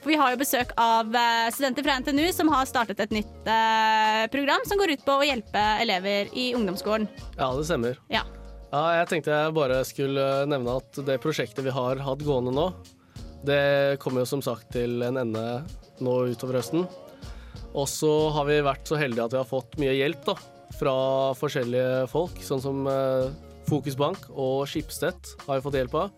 [0.00, 3.48] For vi har jo besøk av eh, studenter fra NTNU som har startet et nytt
[3.50, 7.06] eh, program som går ut på å hjelpe elever i ungdomsskolen.
[7.38, 8.02] Ja, det stemmer.
[8.12, 8.26] Ja.
[8.72, 12.66] Ja, jeg tenkte jeg bare skulle nevne at det prosjektet vi har hatt gående nå,
[13.46, 15.44] det kommer jo som sagt til en ende
[16.02, 16.86] nå utover høsten.
[17.76, 20.34] Og så har vi vært så heldige at vi har fått mye hjelp da,
[20.80, 20.94] fra
[21.38, 23.28] forskjellige folk, sånn som eh,
[23.68, 26.10] Fokusbank og Skipstedt har vi fått hjelp av.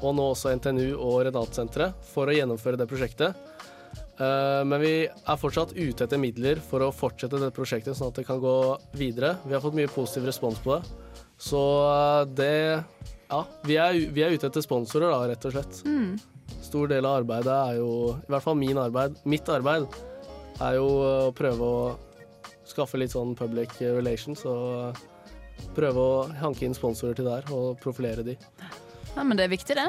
[0.00, 3.36] Og nå også NTNU og Renatsenteret for å gjennomføre det prosjektet.
[4.16, 8.22] Eh, Men vi er fortsatt ute etter midler for å fortsette det prosjektet, sånn at
[8.22, 8.56] det kan gå
[8.96, 9.34] videre.
[9.44, 11.03] Vi har fått mye positiv respons på det.
[11.40, 12.84] Så eh, det
[13.30, 15.80] Ja, vi er, vi er ute etter sponsorer, da, rett og slett.
[15.88, 16.18] Mm.
[16.64, 19.16] Stor del av arbeidet er jo I hvert fall min arbeid.
[19.24, 19.88] Mitt arbeid
[20.62, 21.78] er jo å prøve å
[22.68, 24.96] skaffe litt sånn public relations og
[25.74, 28.36] prøve å hanke inn sponsorer til der og profilere de.
[29.14, 29.88] Ja, men det er viktig, det.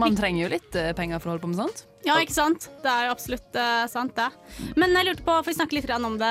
[0.00, 1.82] Man trenger jo litt eh, penger for å holde på med sånt.
[2.02, 2.66] Ja, ikke sant?
[2.82, 4.28] Det er jo absolutt uh, sant, det.
[4.80, 6.30] Men jeg lurte på, får vi snakke litt om det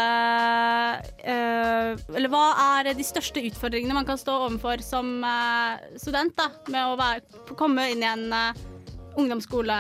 [1.24, 2.42] uh, Eller hva
[2.76, 6.50] er de største utfordringene man kan stå overfor som uh, student, da?
[6.74, 7.24] Med å være,
[7.56, 8.28] komme inn i en
[9.16, 9.78] ungdomsskole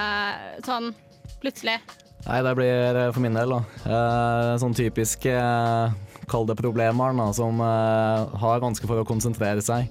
[0.63, 0.94] sånn
[1.41, 1.80] plutselig?
[2.28, 3.62] Nei, det blir for min del, da.
[3.82, 5.26] Eh, sånn typisk
[6.30, 9.89] kall det problembarn, da, som har vansker for å konsentrere seg.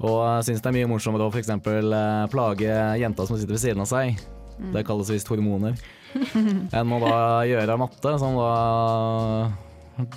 [0.00, 1.50] Og uh, syns det er mye morsommere å f.eks.
[1.52, 4.16] Eh, plage jenta som sitter ved siden av seg.
[4.56, 4.70] Mm.
[4.76, 5.76] Det kalles visst hormoner.
[6.76, 7.16] Enn å da
[7.48, 8.52] gjøre matte, som da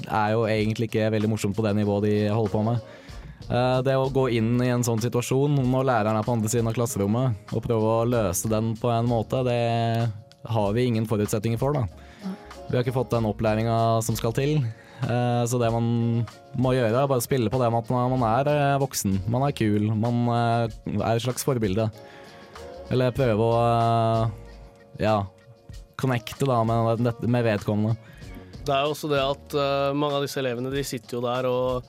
[0.07, 2.93] er jo egentlig ikke veldig morsomt på det nivået de holder på med.
[3.49, 6.71] Eh, Det å gå inn i en sånn situasjon når læreren er på andre siden
[6.71, 9.59] av klasserommet, og prøve å løse den på en måte, det
[10.53, 11.83] har vi ingen forutsetninger for, da.
[12.69, 14.63] Vi har ikke fått den opplæringa som skal til.
[15.01, 15.87] Eh, Så det man
[16.55, 19.55] må gjøre, er bare spille på det med at man er eh, voksen, man er
[19.57, 21.89] kul, man eh, er et slags forbilde.
[22.93, 24.31] Eller prøve å
[25.01, 25.17] ja,
[25.97, 27.95] connecte da med, med vedkommende.
[28.63, 29.55] Det er jo også det at
[29.97, 31.87] mange av disse elevene de sitter jo der og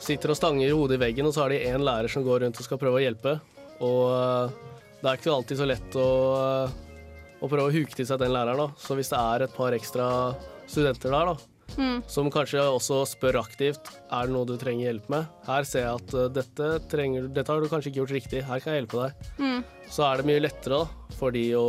[0.00, 2.60] sitter og stanger hodet i veggen, og så har de én lærer som går rundt
[2.60, 3.34] og skal prøve å hjelpe.
[3.84, 4.54] Og
[5.02, 6.06] det er ikke alltid så lett å,
[7.40, 8.62] å prøve å huke til seg den læreren.
[8.62, 8.68] da.
[8.80, 10.08] Så hvis det er et par ekstra
[10.68, 12.00] studenter der, da, Mm.
[12.08, 15.28] som kanskje også spør aktivt er det noe du trenger hjelp med.
[15.46, 18.62] Her ser jeg at eh, dette, trenger, dette har du kanskje ikke gjort riktig, her
[18.64, 19.32] kan jeg hjelpe deg.
[19.38, 19.60] Mm.
[19.92, 21.68] Så er det mye lettere da, for de å,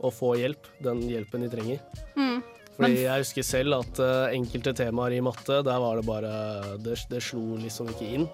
[0.00, 1.82] å få hjelp, den hjelpen de trenger.
[2.16, 2.38] Mm.
[2.76, 6.32] Fordi jeg husker selv at eh, enkelte temaer i matte, der var det bare
[6.84, 8.28] Det, det slo liksom ikke inn.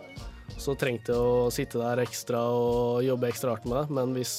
[0.58, 3.96] Så trengte jeg å sitte der ekstra og jobbe ekstra hardt med det.
[3.98, 4.34] Men hvis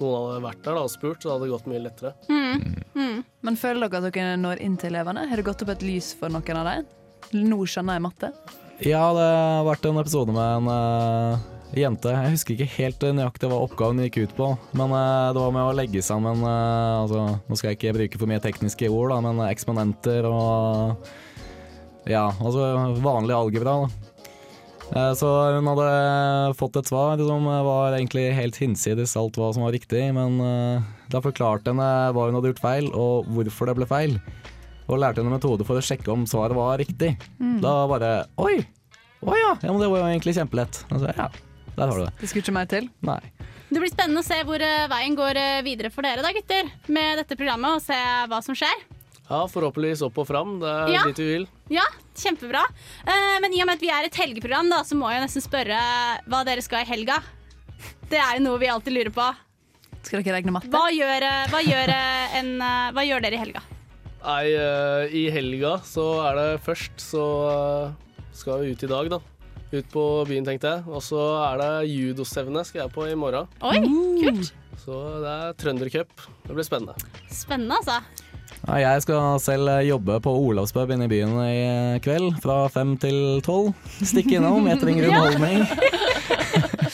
[0.00, 2.12] noen hadde vært der da, og spurt, så hadde det gått mye lettere.
[2.28, 2.76] Mm.
[2.94, 3.16] Mm.
[3.46, 5.26] Men føler dere at dere når inn til elevene?
[5.30, 6.92] Har det gått opp et lys for noen av dem?
[7.44, 8.30] Nå skjønner jeg matte.
[8.82, 11.44] Ja, det har vært en episode med en uh,
[11.78, 12.10] jente.
[12.10, 15.68] Jeg husker ikke helt nøyaktig hva oppgaven gikk ut på, men uh, det var med
[15.68, 19.20] å legge sammen uh, altså, Nå skal jeg ikke bruke for mye tekniske ord, da,
[19.24, 21.06] men eksponenter og
[22.10, 23.78] Ja, altså vanlig algebra.
[23.84, 24.13] da.
[24.92, 29.64] Eh, Så hun hadde fått et svar som var egentlig helt hinsides alt hva som
[29.64, 33.76] var riktig, men eh, da forklarte henne hva hun hadde gjort feil, og hvorfor det
[33.80, 34.18] ble feil.
[34.84, 37.14] Og lærte henne en metode for å sjekke om svaret var riktig.
[37.40, 37.58] Mm.
[37.64, 38.58] Da bare Oi!
[39.24, 39.52] Å ja!
[39.62, 39.70] ja!
[39.72, 40.82] Men det var jo egentlig kjempelett.
[40.92, 41.30] Altså, ja,
[41.78, 42.12] der har du det.
[42.20, 42.90] Det skulle ikke meg til?
[43.08, 43.20] Nei.
[43.70, 47.22] Det blir spennende å se hvor eh, veien går videre for dere da, gutter, med
[47.22, 47.96] dette programmet, og se
[48.28, 48.84] hva som skjer.
[49.30, 50.58] Ja, forhåpentligvis opp og fram.
[50.60, 51.04] Det er Ja.
[51.08, 51.46] dit vi vil.
[51.72, 51.84] Ja,
[52.14, 52.64] kjempebra.
[53.06, 55.42] Eh, men i og med at vi er et helgeprogram, da, så må jeg nesten
[55.42, 55.78] spørre
[56.28, 57.22] hva dere skal i helga.
[58.10, 59.34] Det er jo noe vi alltid lurer på.
[60.04, 60.68] Skal dere regne matte?
[60.68, 62.58] Hva gjør, eh, hva gjør, eh, en,
[62.92, 63.62] hva gjør dere i helga?
[64.24, 64.44] Nei,
[65.12, 67.24] i helga så er det først så
[68.32, 69.18] skal vi ut i dag, da.
[69.72, 70.84] Ut på byen, tenkte jeg.
[70.88, 71.18] Og så
[71.52, 73.48] er det judostevne skal jeg på i morgen.
[73.60, 73.80] Oi,
[74.22, 74.52] kult.
[74.84, 76.08] Så det er trøndercup.
[76.46, 76.94] Det blir spennende.
[77.28, 78.00] Spennende, altså.
[78.64, 83.42] Ja, jeg skal selv jobbe på Olavspub inne i byen i kveld, fra fem til
[83.44, 83.74] tolv.
[84.00, 85.66] Stikke innom, jeg trenger underholdning.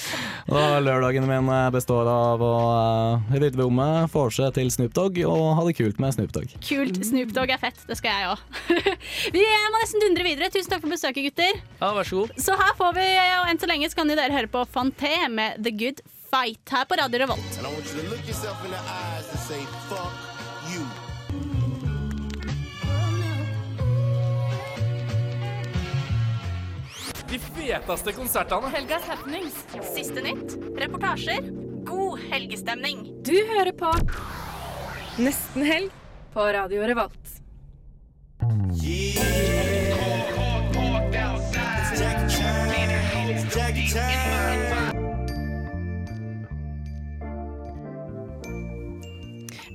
[0.51, 5.67] Og Lørdagen min består av å eh, rydde rommet, vorse til Snoop Dogg og ha
[5.67, 6.49] det kult med Snoop Dogg.
[6.67, 6.99] Kult.
[7.07, 7.79] Snoop Dogg er fett.
[7.89, 8.39] Det skal jeg òg.
[9.37, 10.51] vi må nesten dundre videre.
[10.53, 11.61] Tusen takk for besøket, gutter.
[11.79, 12.31] Ja, vær så god.
[12.43, 13.07] Så her får vi,
[13.41, 16.85] og enn så lenge så kan dere høre på Fanté med The Good Fight her
[16.87, 17.51] på Radio Revolt.
[27.31, 28.71] De feteste konsertene.
[28.75, 29.55] Helgas happenings.
[29.95, 30.57] Siste nytt.
[30.79, 31.47] Reportasjer.
[31.87, 33.05] God helgestemning.
[33.23, 33.93] Du hører på
[35.21, 35.95] Nesten helg
[36.35, 37.21] på Radio Revolt.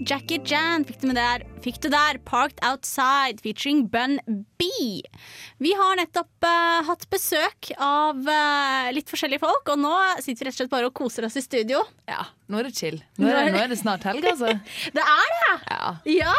[0.06, 2.20] Jackie Jan fikk du, med der, fikk du der.
[2.28, 4.20] Parked Outside featuring Bun
[4.60, 4.68] B.
[5.58, 10.50] Vi har nettopp uh, hatt besøk av uh, litt forskjellige folk, og nå sitter vi
[10.52, 11.82] rett og slett bare og koser oss i studio.
[12.06, 12.22] Ja,
[12.54, 13.00] nå er det chill.
[13.18, 14.54] Nå er det, nå er det snart helg, altså.
[15.00, 15.56] det er det!
[15.72, 15.96] Ja.
[16.20, 16.36] ja.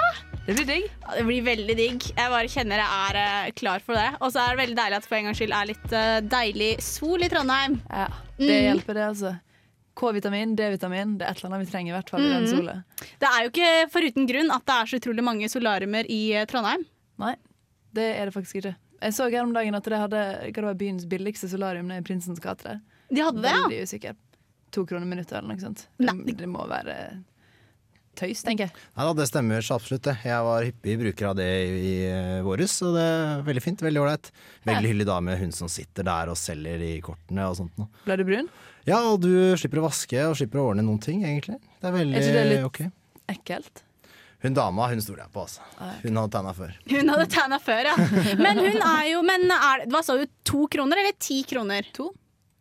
[0.46, 0.86] Det blir digg.
[1.02, 2.06] Ja, det blir veldig digg.
[2.12, 4.12] Jeg bare kjenner jeg er uh, klar for det.
[4.20, 5.98] Og så er det veldig deilig at det for en gangs skyld er litt
[6.36, 7.80] deilig sol i Trondheim.
[7.90, 8.06] Ja,
[8.38, 9.34] Det hjelper, det, altså.
[9.96, 11.14] K-vitamin, D-vitamin.
[11.18, 12.74] Det er et eller annet vi trenger, i hvert fall i den sola.
[12.80, 13.12] Mm.
[13.22, 16.48] Det er jo ikke foruten grunn at det er så utrolig mange solariumer i eh,
[16.50, 16.84] Trondheim.
[17.22, 17.32] Nei,
[17.96, 18.74] det er det faktisk ikke.
[19.00, 22.04] Jeg så her om dagen at de hadde hva det var byens billigste solarium nede
[22.04, 22.78] i Prinsens gate.
[23.08, 23.64] De hadde det, ja.
[23.64, 24.20] Veldig usikker.
[24.74, 25.86] To kroner minuttet eller noe sånt.
[26.02, 26.36] Nei.
[26.36, 26.96] det må være
[28.16, 28.84] tøys, tenker jeg.
[28.96, 30.16] Nei da, det stemmer så absolutt det.
[30.26, 33.84] Jeg var hyppig bruker av det i, i eh, våres, og det er veldig fint.
[33.84, 34.30] Veldig ålreit.
[34.68, 37.92] Veldig hyggelig dame, hun som sitter der og selger de kortene og sånt noe.
[38.06, 38.50] Ble du brun?
[38.86, 41.58] Ja, og du slipper å vaske og slipper å ordne noen ting, egentlig.
[41.80, 42.80] Det er veldig Er ikke det litt ok.
[43.34, 43.82] ekkelt?
[44.44, 45.64] Hun dama, hun stoler jeg på, altså.
[46.04, 46.76] Hun hadde tegna før.
[46.92, 47.96] Hun hadde tegna før, ja.
[48.38, 51.88] Men hun er jo men er, Hva sa du, to kroner eller ti kroner?
[51.96, 52.12] To.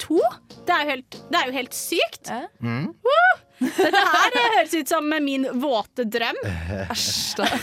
[0.06, 0.18] To?
[0.66, 2.32] Det er jo helt, det er jo helt sykt.
[2.64, 2.88] Mm.
[3.06, 3.36] Woo!
[3.60, 6.42] Dette her det høres ut som min våte drøm.
[6.90, 7.52] Æsj, da.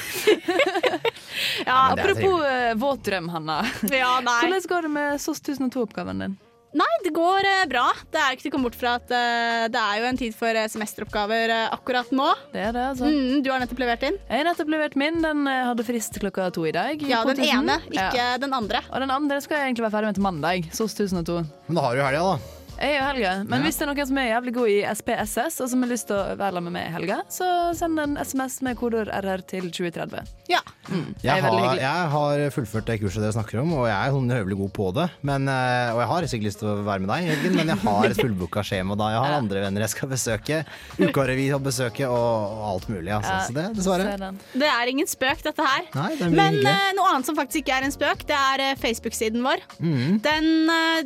[1.67, 3.59] Ja, Apropos uh, våt drøm, Hanna.
[3.91, 4.39] Ja, nei.
[4.45, 6.39] Hvordan går det med SOS 1002-oppgaven din?
[6.73, 7.85] Nei, det går eh, bra.
[8.09, 10.21] Det er jo ikke til å komme bort fra at eh, det er jo en
[10.21, 12.31] tid for eh, semesteroppgaver akkurat nå.
[12.55, 13.11] Det er det, altså.
[13.13, 14.17] Mm, du har nettopp levert inn.
[14.25, 15.21] Jeg har nettopp levert min.
[15.25, 17.05] Den hadde frist klokka to i dag.
[17.05, 18.33] Ja, den ene, ikke Ja.
[18.41, 18.81] den andre.
[18.89, 20.73] Og den andre skal jeg egentlig være ferdig med til mandag.
[20.73, 21.39] SOS 1002.
[21.69, 22.62] Men da har du helga, da.
[22.83, 23.65] Jeg og Helge, men Ja.
[23.69, 26.17] hvis det er noen som er jævlig god i SPSS, og som har lyst til
[26.19, 27.47] å være med meg i helga, så
[27.79, 30.27] send en SMS med kodeord RR til 2030.
[30.51, 30.59] Ja.
[30.91, 34.11] Mm, Jeg er har, jeg har fullført det kurset dere snakker om, og jeg er
[34.17, 35.07] sånn høvelig god på det.
[35.23, 37.79] Men, eh, og jeg har sikkert lyst til å være med deg helgen, men jeg
[37.85, 39.11] har et fullbooka skjema da.
[39.15, 40.65] Jeg har andre venner jeg skal besøke.
[40.99, 43.13] Ukarevy å besøke, og, alt mulig.
[43.15, 43.31] Altså.
[43.31, 44.35] Ja, Så det, dessverre.
[44.59, 45.87] Det er ingen spøk, dette her.
[45.95, 46.75] Nei, det Men hyggelig.
[46.75, 49.63] eh, noe annet som faktisk ikke er en spøk, det er eh, Facebook-siden vår.
[49.79, 50.21] Mm.
[50.27, 50.51] Den,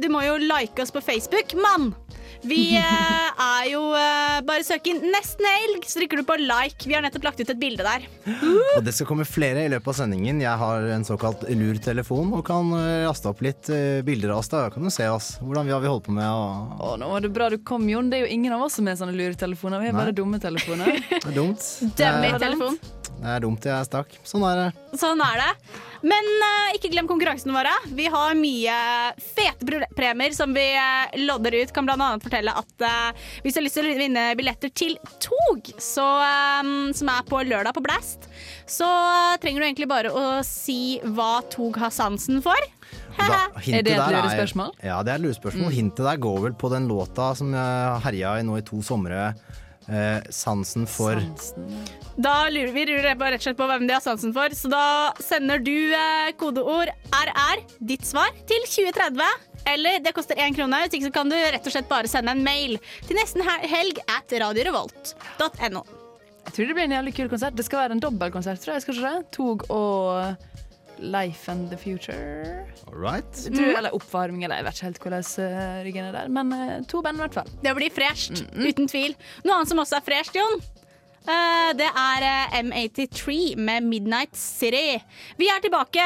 [0.01, 1.93] du må jo like oss på Facebook, mann!
[2.47, 6.85] Vi eh, er jo eh, Bare søk inn 'Nesten helg', så trykker du på like.
[6.87, 8.05] Vi har nettopp lagt ut et bilde der.
[8.77, 10.43] Og det skal komme flere i løpet av sendingen.
[10.45, 14.45] Jeg har en såkalt lur telefon og kan eh, laste opp litt eh, bilder av
[14.45, 14.53] oss.
[14.53, 15.33] Da kan du se oss.
[15.43, 16.29] Hvordan vi har vi holdt på med.
[16.29, 16.77] Og...
[16.79, 18.13] Å, nå var det bra du kom, Jon.
[18.13, 19.83] Det er jo ingen av oss som er sånne luretelefoner.
[19.83, 20.05] Vi er Nei.
[20.05, 21.03] bare dumme telefoner.
[21.17, 21.67] Det er dumt.
[21.99, 22.79] Dummy Eh, telefon.
[23.17, 24.17] Det er dumt jeg stakk.
[24.29, 24.97] Sånn er det.
[25.01, 25.53] Sånn er det.
[26.07, 27.73] Men uh, ikke glem konkurransene våre.
[27.97, 28.77] Vi har mye
[29.17, 31.73] fete pre- premier som vi uh, lodder ut.
[31.75, 32.11] Kan bl.a.
[32.23, 36.07] fortelle at uh, hvis du har lyst til å vinne billetter til Tog, så,
[36.95, 38.29] som er på lørdag på Blast,
[38.69, 38.89] så
[39.43, 42.69] trenger du egentlig bare å si hva Tog har sansen for.
[43.17, 44.75] Da, er det et lurespørsmål?
[44.85, 45.71] Ja, det er et lurespørsmål.
[45.71, 45.77] Mm.
[45.81, 47.55] Hintet der går vel på den låta som
[48.05, 49.31] herja i nå i to somre.
[49.87, 51.21] Eh, sansen for
[52.19, 54.87] Da lurer vi lurer rett og slett på hvem de har sansen for, så da
[55.23, 59.23] sender du eh, kodeord RR, ditt svar, til 2030.
[59.71, 62.35] Eller det koster én krone, hvis ikke så kan du rett og slett bare sende
[62.35, 65.87] en mail til nesten helg at radiorevolt.no.
[66.47, 67.57] Jeg tror det blir en jævlig kul konsert.
[67.59, 68.85] Det skal være en dobbeltkonsert, tror jeg.
[68.85, 69.31] skal ikke det?
[69.35, 70.47] Tog og
[70.99, 72.67] Life and the Future.
[72.89, 73.43] All right.
[73.51, 76.29] Jeg eller oppvarming, eller jeg vet ikke helt hvordan ryggen er der.
[76.33, 77.53] Men eh, to band, i hvert fall.
[77.63, 79.15] Det blir fresht, uten tvil.
[79.45, 80.59] Noe annet som også er fresht, Jon.
[81.27, 84.97] eh, det er eh, M83 med Midnight City.
[85.41, 86.05] Vi er tilbake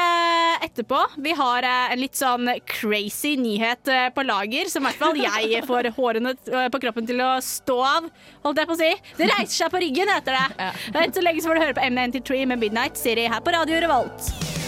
[0.65, 0.99] etterpå.
[1.23, 5.21] Vi har eh, en litt sånn crazy nyhet eh, på lager, som i hvert fall
[5.21, 8.09] jeg får hårene eh, på kroppen til å stå av.
[8.43, 8.91] Holdt jeg på å si.
[9.21, 10.71] Det reiser seg på ryggen, heter det.
[10.97, 11.05] Ja.
[11.15, 14.60] Så lenge så får du høre på M83 med Midnight City her på Radio Revolt.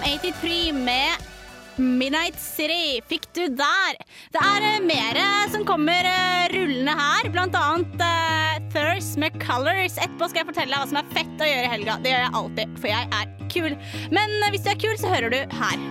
[0.00, 1.28] M83 med
[1.80, 3.98] Midnight City fikk du der.
[4.34, 5.20] Det er uh, mer
[5.52, 9.96] som kommer eh, rullende her, blant annet uh, Thirst med Colors.
[9.96, 11.98] Etterpå skal jeg fortelle deg hva som er fett å gjøre i helga.
[12.04, 13.72] Det gjør jeg alltid, for jeg er kul.
[14.14, 15.84] Men eh, hvis du er kul, så hører du her.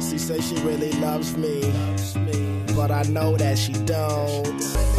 [0.00, 1.60] She say she really loves me,
[2.74, 4.90] but I know that she don't.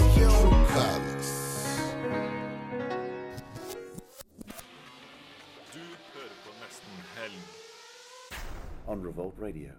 [8.91, 9.71] On Revolt Radio.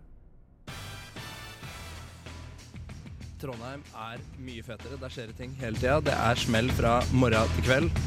[3.42, 4.96] Trondheim er mye fetere.
[5.02, 5.98] Der skjer det ting hele tida.
[6.06, 8.02] Det er smell fra morgen til kveld.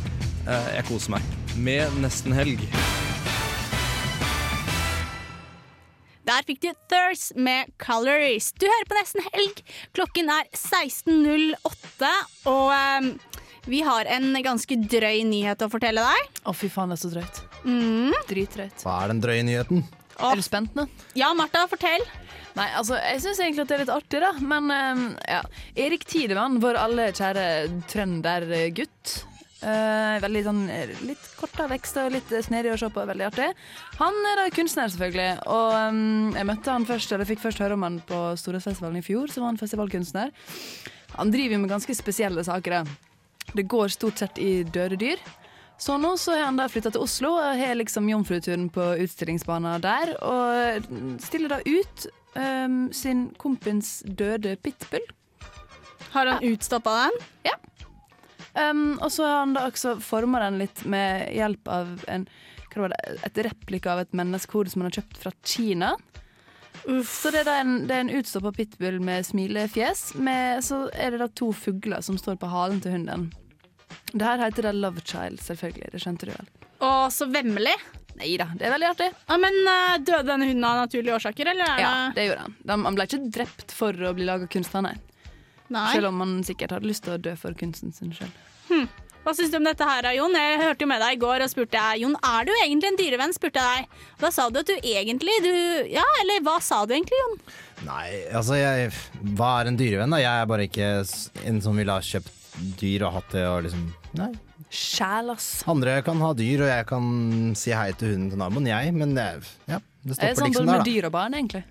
[0.47, 2.63] Eh, Jeg koser meg med nesten helg.
[6.25, 8.47] Der fikk du Thirst med Colors.
[8.57, 9.59] Du hører på Nesten Helg.
[9.93, 12.09] Klokken er 16.08,
[12.49, 13.11] og um,
[13.69, 16.41] vi har en ganske drøy nyhet å fortelle deg.
[16.49, 17.43] Å, fy faen, det er så drøyt.
[17.69, 18.17] Mm.
[18.31, 18.81] Dritdrøyt.
[18.81, 19.85] Hva er den drøye nyheten?
[20.19, 20.87] Er du spent nå?
[21.17, 22.03] Ja, Martha, fortell.
[22.55, 24.31] Nei, altså, jeg syns egentlig at det er litt artig, da.
[24.39, 25.41] Men eh, ja.
[25.85, 27.47] Erik Tidemann, vår alle kjære
[27.91, 29.15] trøndergutt.
[29.65, 33.05] Uh, veldig sånn eh, litt kort av vekst og litt snedig å se på.
[33.09, 33.47] Veldig artig.
[33.97, 35.29] Han er da kunstner, selvfølgelig.
[35.51, 39.05] Og um, jeg møtte han først, eller fikk først høre om han på Storhetsfestivalen i
[39.05, 40.31] fjor, så var han festivalkunstner.
[41.15, 42.77] Han driver med ganske spesielle saker.
[42.77, 43.51] da.
[43.55, 45.19] Det går stort sett i døde dyr.
[45.77, 49.83] Så nå så har han da flytta til Oslo og har liksom jomfruturen på utstillingsbanen
[49.83, 50.13] der.
[50.23, 50.87] Og
[51.23, 52.07] stiller da ut
[52.37, 55.03] um, sin kompis døde pitbull.
[56.15, 57.21] Har han utstoppa den?
[57.49, 57.57] Ja.
[58.55, 62.23] Um, og så har han da også forma den litt med hjelp av en,
[62.71, 65.95] hva var det, et replika av et menneskehode som han har kjøpt fra Kina.
[66.85, 70.13] Så det er da en, det er en utstoppa pitbull med smilefjes.
[70.15, 73.27] Med, så er det da to fugler som står på halen til hunden.
[74.15, 75.91] Det her heter det Love Child, selvfølgelig.
[75.91, 76.49] Det skjønte du vel.
[76.85, 77.75] Å, så vemmelig.
[78.15, 79.09] Nei da, det er veldig artig.
[79.27, 81.73] Ja, men uh, Døde denne hunden av naturlige årsaker, eller?
[81.75, 82.55] er Ja, det- gjorde han.
[82.63, 84.95] De, han ble ikke drept for å bli laga kunst, han, nei.
[85.73, 85.89] Nei.
[85.97, 88.31] Selv om han sikkert hadde lyst til å dø for kunsten sin sjøl.
[88.69, 88.85] Hm.
[89.25, 90.35] Hva syns du om dette her, Jon?
[90.37, 92.99] Jeg hørte jo med deg i går og spurte jeg, Jon, er du egentlig en
[92.99, 93.33] dyrevenn?
[93.33, 94.03] spurte jeg deg.
[94.21, 95.49] Da sa du at du egentlig du,
[95.89, 97.33] Ja, eller hva sa du egentlig, Jon?
[97.89, 98.05] Nei,
[98.37, 98.91] altså jeg,
[99.35, 100.21] Hva er en dyrevenn, da?
[100.21, 100.89] Jeg er bare ikke
[101.49, 102.31] en som ville ha kjøpt
[102.79, 104.31] dyr og hatt det og liksom Nei.
[104.71, 105.47] Sjæl, ass.
[105.71, 107.05] Andre kan ha dyr, og jeg kan
[107.59, 108.93] si hei til hunden til naboen, jeg.
[108.95, 109.27] Men det,
[109.69, 111.63] ja, det stopper er der, sånn Er det sånn med dyr og barn, egentlig.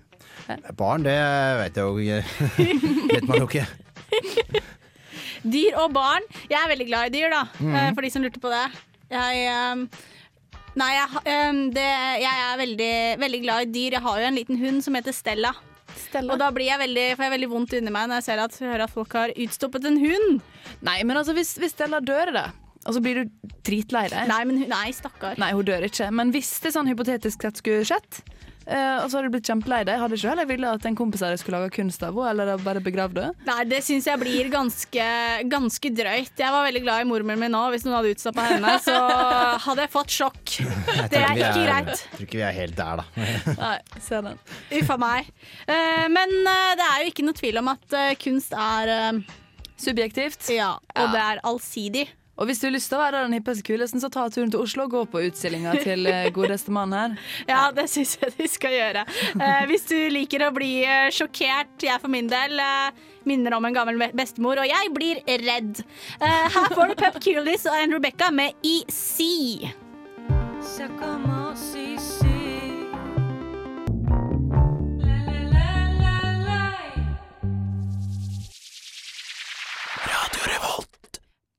[0.77, 1.15] Barn, det
[1.61, 2.19] vet jeg jo
[3.15, 3.65] vet man jo ikke.
[5.55, 6.25] Dyr og barn.
[6.49, 7.43] Jeg er veldig glad i dyr, da.
[7.59, 7.75] Mhm.
[7.77, 8.65] eh, For de som lurte på det.
[9.13, 9.87] Jeg ehm,
[10.75, 11.85] Nei, jeg, ehm, det,
[12.19, 13.95] jeg er veldig, veldig glad i dyr.
[13.95, 15.53] Jeg har jo en liten hund som heter Stella.
[16.23, 18.59] Og da blir jeg veldig, får jeg veldig vondt inni meg når jeg ser at,
[18.65, 20.37] hører at folk har utstoppet en hund.
[20.85, 22.45] Nei, men altså, hvis, hvis Stella dør, da,
[22.85, 25.39] og så blir du dritlei deg Nei, men hun, nei, stakkar.
[25.41, 26.11] Nei, hun dør ikke.
[26.13, 28.19] Men hvis det sånn hypotetisk sett skulle skjedd,
[28.67, 31.23] eh, og så hadde du blitt kjempelei deg, hadde ikke heller ville at en kompis
[31.25, 33.45] av deg skulle lage kunst av henne, eller bare begravd henne?
[33.47, 35.07] Nei, det syns jeg blir ganske,
[35.51, 36.33] ganske drøyt.
[36.43, 37.63] Jeg var veldig glad i mormoren min nå.
[37.73, 38.97] Hvis noen hadde utstappa henne, så
[39.65, 40.57] hadde jeg fått sjokk.
[40.59, 41.93] Jeg Det er ikke ikke greit.
[41.95, 43.29] Jeg tror ikke vi er helt der, da.
[43.61, 44.43] Nei, se den.
[44.81, 45.31] Uff a meg.
[45.67, 49.23] Eh, men eh, det er jo ikke noe tvil om at eh, kunst er eh,
[49.75, 50.39] Subjektivt.
[50.55, 52.05] Ja, og det er allsidig.
[52.35, 54.59] Og hvis du har lyst til å være den hippeste kulesten, så ta turen til
[54.59, 57.15] Oslo og gå på utstillinga til eh, godeste mann her.
[57.51, 59.05] Ja, det syns jeg de skal gjøre.
[59.39, 62.91] Eh, hvis du liker å bli eh, sjokkert, jeg for min del eh,
[63.29, 65.83] minner om en gammel bestemor, og jeg blir redd.
[66.19, 69.71] Eh, her får du Pep Kulis og Anne Rebecca med EC.
[70.65, 71.94] Ça commence ici.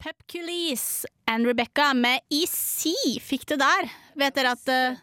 [0.06, 2.92] Pep Kulis, and Rebecca med EC
[3.26, 3.88] fikk det der.
[4.14, 5.00] Vet dere at eh,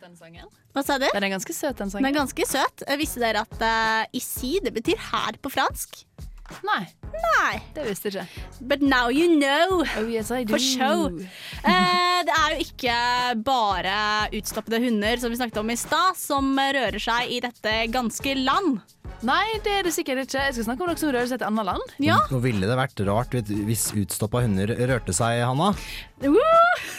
[0.72, 1.10] Hva sa du?
[1.12, 2.06] Den er ganske søt, den sangen.
[2.06, 2.86] Den er ganske søt.
[2.88, 6.00] Eh, Visste dere at uh, EC det betyr her på fransk?
[6.64, 6.86] Nei.
[7.12, 7.52] Nei.
[7.76, 8.64] Det visste jeg ikke.
[8.64, 9.84] But now you know.
[10.00, 10.32] Oh, yes.
[10.48, 11.12] For show.
[11.68, 12.98] Eh, det er jo ikke
[13.44, 14.00] bare
[14.40, 18.80] utstoppede hunder som vi snakket om i stad, som rører seg i dette ganske land.
[19.24, 20.42] Nei, det er det sikkert ikke.
[20.50, 21.94] Jeg skal snakke om dere som rører seg til andre land.
[22.04, 22.18] Ja.
[22.32, 25.70] Nå ville det vært rart hvis utstoppa hunder rørte seg, Hanna.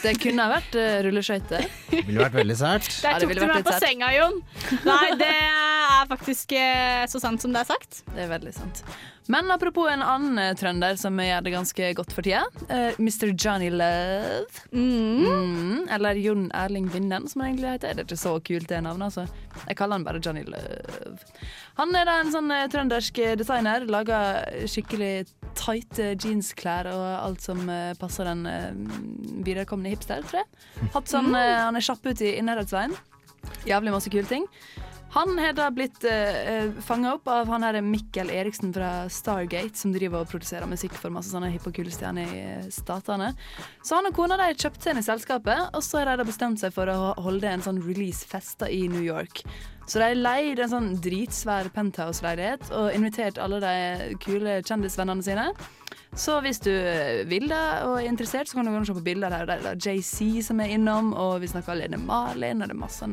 [0.05, 1.65] Det kunne ha vært uh, rulleskøyter.
[1.89, 2.91] Det ville vært veldig sært.
[3.01, 3.87] Der tok du meg på sært.
[3.87, 4.39] senga, Jon.
[4.85, 8.03] Nei, det er faktisk eh, så sant som det er sagt.
[8.13, 8.85] Det er veldig sant.
[9.33, 12.43] Men apropos en annen eh, trønder som gjør det ganske godt for tida.
[12.69, 13.33] Uh, Mr.
[13.33, 14.67] Johnny Love.
[14.77, 17.95] Mm, eller Jon Erling Vinden, som han egentlig heter.
[17.97, 19.09] Det er ikke så kult, det navnet.
[19.09, 19.65] altså.
[19.65, 21.17] Jeg kaller han bare Johnny Love.
[21.81, 23.89] Han er da en sånn uh, trøndersk designer.
[23.89, 25.15] Lager skikkelig
[25.55, 28.73] tighte jeansklær og alt som uh, passer den eh,
[29.47, 30.91] viderekomne hipster, tror jeg.
[30.95, 32.97] Hatt sånn, eh, Han er kjapp ut i innherredsveien.
[33.69, 34.49] Jævlig masse kule ting.
[35.15, 39.93] Han har da blitt uh, fanga opp av han her Mikkel Eriksen fra Stargate, som
[39.95, 43.29] driver og produserer musikk for masse sånne hippe og kule stjerner i eh, statene.
[43.87, 46.59] Så han og kona de kjøpte inn i selskapet, og så har de da bestemt
[46.59, 49.45] seg for å holde en sånn release-fest i New York.
[49.87, 55.47] Så de leide en sånn dritsvær penthouse-leilighet og invitert alle de kule kjendisvennene sine.
[56.15, 56.71] Så hvis du
[57.27, 59.49] vil det og er interessert, så kan du gå og se på bilder der.
[59.51, 63.09] Det er JC som er innom, og vi snakker Lene Malin, og det er masse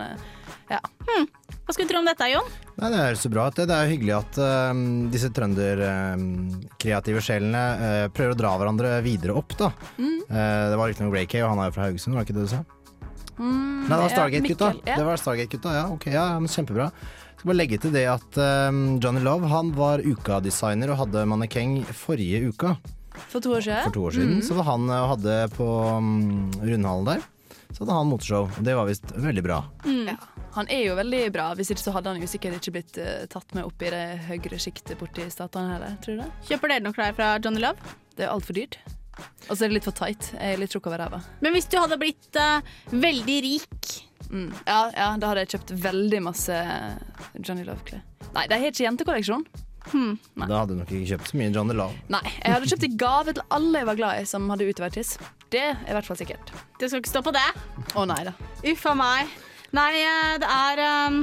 [0.70, 0.80] Ja.
[1.08, 1.26] Hmm.
[1.66, 2.52] Hva skulle du tro om dette, Jon?
[2.78, 3.56] Nei, Det høres så bra ut.
[3.56, 3.68] det.
[3.68, 4.74] Det er jo hyggelig at uh,
[5.12, 9.58] disse trønderkreative sjelene uh, prøver å dra hverandre videre opp.
[9.58, 9.72] da.
[9.98, 10.22] Mm.
[10.32, 12.38] Eh, det var riktignok Ray Kay, og han er jo fra Haugesund, var det ikke
[12.40, 12.62] det du sa?
[13.42, 14.70] Mm, Nei, det var Stargate-gutta.
[14.72, 15.00] Ja, ja.
[15.00, 16.92] Det var Stargate-gutta, ja, ok, ja, men Kjempebra.
[17.42, 21.80] Skal bare legge til det at eh, Johnny Love han var ukadesigner og hadde mannekeng
[21.98, 22.76] forrige uka.
[23.32, 23.88] For to år siden.
[23.88, 24.36] For to år siden.
[24.38, 24.44] Mm.
[24.46, 27.24] Så var han og hadde på um, rundhallen der.
[27.72, 29.58] Så hadde han moteshow, det var visst veldig bra.
[29.90, 30.14] Ja.
[30.54, 33.26] Han er jo veldig bra, hvis ikke så hadde han jo sikkert ikke blitt uh,
[33.34, 36.30] tatt med opp i det høyere sjiktet borti statene heller, tror du det?
[36.52, 37.98] Kjøper dere noen klær fra Johnny Love?
[38.20, 38.78] Det er altfor dyrt.
[39.48, 40.30] Og så er det litt for tight.
[40.38, 41.26] Jeg er litt tjukk over ræva.
[41.42, 42.62] Men hvis du hadde blitt uh,
[42.94, 43.96] veldig rik
[44.32, 44.48] Mm.
[44.64, 46.56] Ja, ja, da hadde jeg kjøpt veldig masse
[47.44, 48.00] Johnny Love-klær.
[48.32, 49.44] Nei, de har ikke jentekolleksjon.
[49.92, 50.14] hmm.
[50.40, 51.98] Da hadde du nok ikke kjøpt så mye Johnny Love.
[52.14, 55.18] Nei, jeg hadde kjøpt i gave til alle jeg var glad i som hadde utovertiss.
[55.52, 56.54] Det er i hvert fall sikkert.
[56.80, 57.48] Det skal ikke stå på det.
[58.00, 58.36] Å nei da.
[58.72, 59.36] Uffa meg.
[59.76, 61.22] Nei, eh, det er um,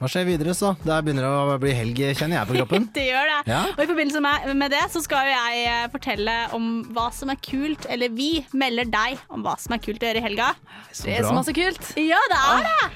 [0.00, 0.72] Hva skjer videre, så?
[0.82, 2.88] Det begynner å bli helg, kjenner jeg på kroppen.
[2.96, 3.38] Det gjør det.
[3.52, 3.60] Ja.
[3.72, 7.32] Og i forbindelse med, med det så skal jo jeg eh, fortelle om hva som
[7.32, 10.52] er kult, eller vi melder deg om hva som er kult å gjøre i helga.
[10.92, 11.94] Det er så masse kult.
[12.00, 12.90] Ja, det er det!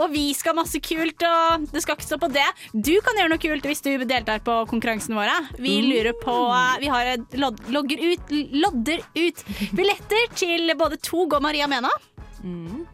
[0.00, 2.46] Og vi skal masse kult, og det skal ikke stå på det.
[2.72, 5.34] Du kan gjøre noe kult hvis du deltar på konkurransene våre.
[5.60, 8.32] Vi lurer på eh, Vi har lod, logger ut,
[8.62, 9.44] lodder ut
[9.76, 11.92] billetter til både Tog og Maria Mena.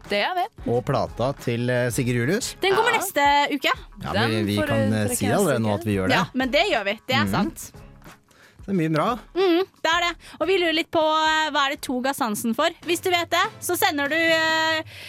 [0.09, 0.45] Det er vi.
[0.69, 2.53] Og plata til eh, Sigurd Julius.
[2.61, 3.73] Den kommer neste uke.
[4.03, 6.19] Ja, vi, vi kan eh, si allerede nå at vi gjør det.
[6.19, 6.97] Ja, men det gjør vi.
[7.09, 7.33] Det er mm.
[7.33, 7.69] sant.
[8.69, 9.07] Det er mye bra.
[9.33, 10.11] Mm, det er det.
[10.37, 12.69] Og vi lurer litt på eh, hva er det tog har sansen for.
[12.85, 15.01] Hvis du vet det, så sender du eh,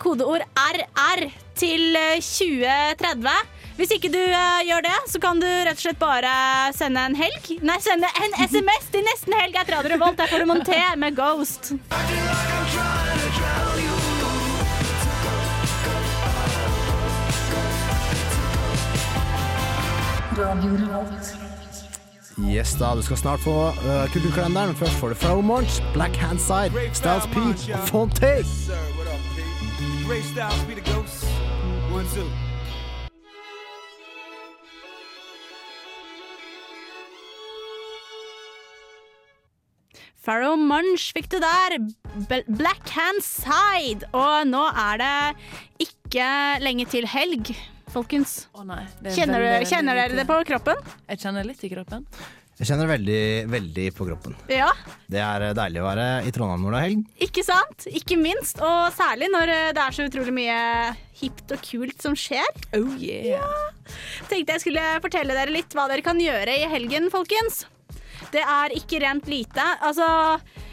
[0.00, 1.26] kodeord RR
[1.58, 3.54] til eh, 2030.
[3.78, 6.32] Hvis ikke du uh, gjør det, så kan du rett og slett bare
[6.74, 10.18] sende en helg Nei, sende en SMS til nesten helg etter Radio Revolt.
[10.18, 11.76] Der får du Monté med Ghost.
[22.38, 24.74] Yes da, du skal snart få uh, Kulturkalenderen.
[24.78, 27.36] Først får du Fromorge, Black Handside, Styles P
[27.74, 28.44] og Fontaine.
[40.28, 41.78] Farrow Munch fikk du der.
[42.46, 44.06] Black Hand Side.
[44.12, 46.28] Og nå er det ikke
[46.62, 47.54] lenge til helg,
[47.92, 48.34] folkens.
[48.54, 48.82] Å nei.
[49.02, 50.84] det er Kjenner, veldig, du, kjenner dere det på kroppen?
[51.08, 52.04] Jeg kjenner litt i kroppen.
[52.58, 53.20] Jeg kjenner veldig,
[53.52, 54.34] veldig på kroppen.
[54.50, 54.72] Ja,
[55.06, 57.04] Det er eh, deilig å være i Trondheim når det er helg.
[57.28, 57.86] ikke sant?
[58.00, 60.58] Ikke minst, og særlig når eh, det er så utrolig mye
[61.20, 62.50] hipt og kult som skjer.
[62.74, 63.46] Oh yeah.
[64.26, 67.62] Tenkte jeg skulle fortelle dere litt hva dere kan gjøre i helgen, folkens.
[68.34, 69.64] Det er ikke rent lite.
[69.78, 70.08] Altså,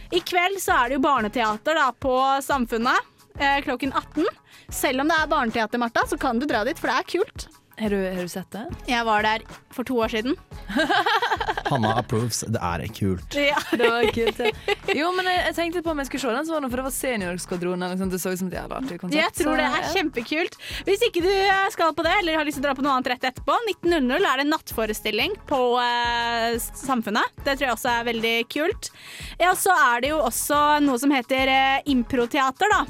[0.09, 4.25] I kveld så er det jo barneteater da, på Samfunnet eh, klokken 18.
[4.69, 7.47] Selv om det er barneteater, Martha, så kan du dra dit, for det er kult.
[7.77, 8.63] Har du, har du sett det?
[8.87, 9.43] Jeg var der
[9.75, 10.37] for to år siden.
[11.67, 12.45] Hanna approves.
[12.47, 13.35] Det er kult.
[13.35, 13.57] Ja.
[13.79, 14.39] Det var kult.
[14.39, 14.75] Ja.
[14.95, 16.79] Jo, men jeg, jeg tenkte på om jeg skulle se den, så var det for
[16.79, 17.85] det var Seniorskvadronen.
[17.91, 18.13] Liksom.
[18.13, 19.19] Det så ut som et jævla artig konsert.
[19.19, 20.57] Jeg tror det er kjempekult.
[20.87, 22.95] Hvis ikke du eh, skal på det, eller har lyst til å dra på noe
[22.95, 27.35] annet rett etterpå, 19.00 er det nattforestilling på eh, Samfunnet.
[27.43, 28.93] Det tror jeg også er veldig kult.
[29.41, 32.85] Ja, så er det jo også noe som heter eh, improteater, da.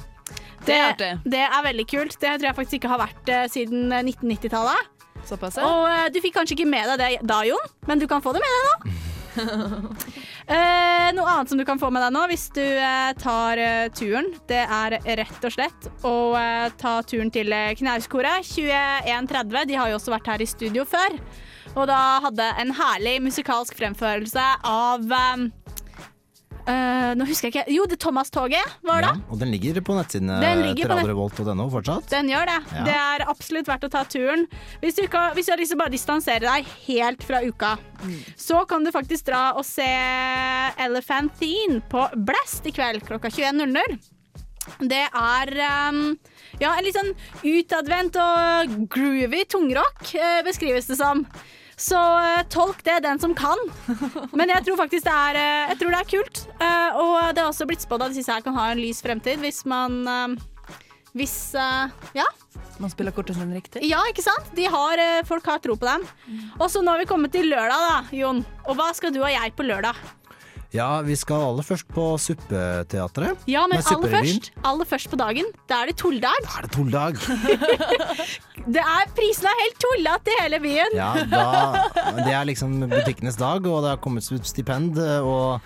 [0.65, 2.17] Det er det er veldig kult.
[2.19, 4.91] Det tror jeg faktisk ikke har vært uh, siden eh, 1990-tallet.
[5.25, 5.65] Såpass, ja.
[5.65, 8.33] Og uh, du fikk kanskje ikke med deg det da, Jon, men du kan få
[8.35, 8.95] det med deg nå.
[9.35, 13.87] uh, noe annet som du kan få med deg nå hvis du eh, tar eh,
[13.95, 19.67] turen, det er rett og slett å eh, ta turen til eh, Knauskoret 2130.
[19.69, 21.19] De har jo også vært her i studio før.
[21.75, 25.09] Og da hadde en herlig musikalsk fremførelse av
[26.67, 29.11] eh, eh, Nå husker jeg ikke Jo, det Thomas-toget var det.
[29.13, 32.09] Ja, og den ligger på nettsidene Den ligger til radiorevolt.no fortsatt.
[32.11, 32.57] Den gjør det.
[32.73, 32.85] Ja.
[32.87, 34.47] Det er absolutt verdt å ta turen.
[34.81, 37.75] Hvis du, ikke, hvis du har lyst til å bare distansere deg helt fra uka,
[38.39, 39.87] så kan du faktisk dra og se
[40.85, 43.97] Elephantine på Blast i kveld klokka 21.00.
[44.89, 45.51] Det er
[45.91, 45.99] um,
[46.57, 47.11] ja, en litt sånn
[47.45, 51.25] utadvendt og groovy tungrock, eh, beskrives det som.
[51.77, 53.59] Så eh, tolk det, den som kan.
[54.31, 56.41] Men jeg tror faktisk det er, eh, jeg tror det er kult.
[56.55, 59.43] Eh, og det er også blitt spådd at disse her kan ha en lys fremtid
[59.43, 60.03] hvis man
[61.15, 62.25] Hvis uh, Ja.
[62.79, 63.83] Man spiller kortene sine riktig.
[63.87, 64.49] Ja, ikke sant?
[64.55, 66.03] De har, folk har tro på dem.
[66.59, 68.41] Og så nå har vi kommet til lørdag, da, Jon.
[68.67, 69.95] Og hva skal du og jeg på lørdag?
[70.75, 73.45] Ja, vi skal aller først på Suppeteatret.
[73.47, 76.49] Ja, men Nei, aller først, aller først på dagen, da er det tulldag.
[76.51, 77.21] Er det tulldag?
[78.65, 80.95] Det er Prisene er helt tullete i hele byen.
[80.97, 81.43] Ja, da,
[82.17, 84.97] det er liksom butikkenes dag, og det har kommet ut stipend.
[84.97, 85.61] Og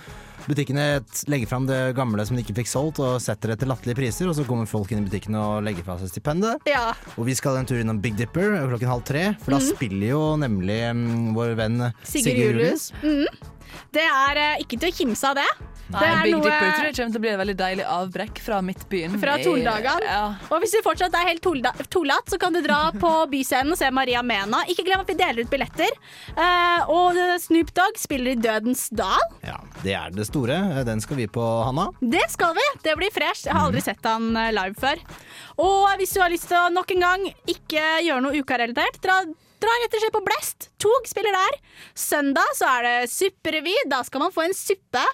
[0.50, 0.88] butikkene
[1.32, 4.28] legger fram det gamle som de ikke fikk solgt, og setter det til latterlige priser.
[4.28, 6.68] Og så kommer folk inn i butikkene og legger fra seg stipendet.
[6.68, 6.90] Ja.
[7.16, 9.70] Og vi skal en tur innom Big Dipper klokken halv tre, for da mm.
[9.72, 11.08] spiller jo nemlig um,
[11.38, 12.44] vår venn Sigurd.
[12.44, 12.90] Julius.
[13.00, 13.56] Mm.
[13.96, 15.50] Det er eh, ikke til å kimse av det.
[15.90, 17.86] Nei, det er Big noe Dipper tror jeg kommer til å bli et veldig deilig
[17.90, 19.16] avbrekk fra midtbyen.
[19.22, 19.64] fra I-.
[20.06, 20.26] Ja.
[20.54, 23.90] Og hvis du fortsatt er helt tullete, så kan du dra på Byscenen og se
[23.96, 24.62] Maria Mena.
[24.70, 25.98] Ikke glem at vi deler ut billetter.
[26.30, 29.26] Eh, og Snoop Dogg spiller i Dødens dal.
[29.42, 30.60] Ja, det er det store.
[30.86, 31.90] Den skal vi på, Hanna.
[32.02, 32.70] Det skal vi.
[32.86, 33.48] Det blir fresh.
[33.48, 35.02] Jeg har aldri sett han eh, live før.
[35.66, 39.24] Og hvis du har lyst til å nok en gang ikke gjøre noe ukarelatert, dra,
[39.62, 40.70] dra rett og slett på Blest.
[40.82, 41.60] Tog spiller der.
[41.98, 43.76] Søndag så er det supperevy.
[43.92, 45.06] Da skal man få en suppe.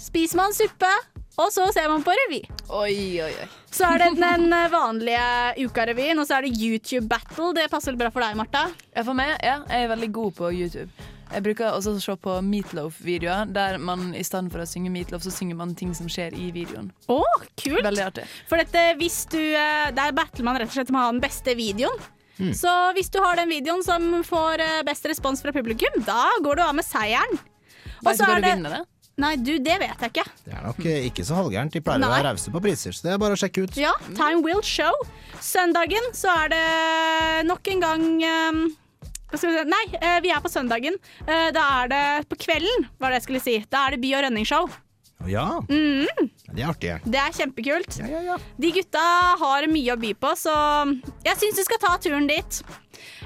[0.00, 0.90] Spiser man suppe,
[1.38, 2.40] og så ser man på revy.
[2.74, 3.48] Oi, oi, oi.
[3.74, 7.52] Så er det den eh, vanlige ukarevyen, og så er det YouTube Battle.
[7.56, 8.68] Det passer bra for deg, Martha?
[8.94, 10.90] Ja, for meg, ja, jeg er veldig god på YouTube.
[11.34, 15.24] Jeg bruker også å se på Meatloaf-videoer, der man i stedet for å synge Meatloaf,
[15.24, 16.92] så synger man ting som skjer i videoen.
[17.10, 17.20] Å,
[17.58, 17.82] kult!
[17.82, 18.26] Veldig artig.
[18.50, 21.24] For dette, hvis du, eh, der battler man rett og slett med å ha den
[21.24, 21.98] beste videoen.
[22.38, 22.52] Mm.
[22.58, 26.58] Så hvis du har den videoen som får eh, best respons fra publikum, da går
[26.58, 27.38] du av med seieren.
[28.04, 28.82] Og så er det-?
[29.22, 30.24] Nei, du, det vet jeg ikke.
[30.42, 31.70] Det er nok eh, ikke så halvgærent.
[31.76, 33.76] De pleier å være rause på priser, så det er bare å sjekke ut.
[33.78, 34.90] Ja, Time will show.
[35.38, 36.64] Søndagen så er det
[37.46, 38.08] nok en gang
[38.50, 38.64] um,
[39.30, 39.68] hva skal vi si?
[39.70, 40.98] Nei, eh, vi er på søndagen.
[41.26, 43.54] Eh, Da er det på kvelden, var det jeg skulle si.
[43.70, 44.68] Da er det by- og rønningsshow.
[45.26, 46.06] Ja, Mm.
[46.54, 46.94] Det er artig.
[47.04, 47.96] Det er kjempekult.
[48.60, 49.04] De gutta
[49.40, 50.52] har mye å by på, så
[51.24, 52.60] jeg syns du skal ta turen dit.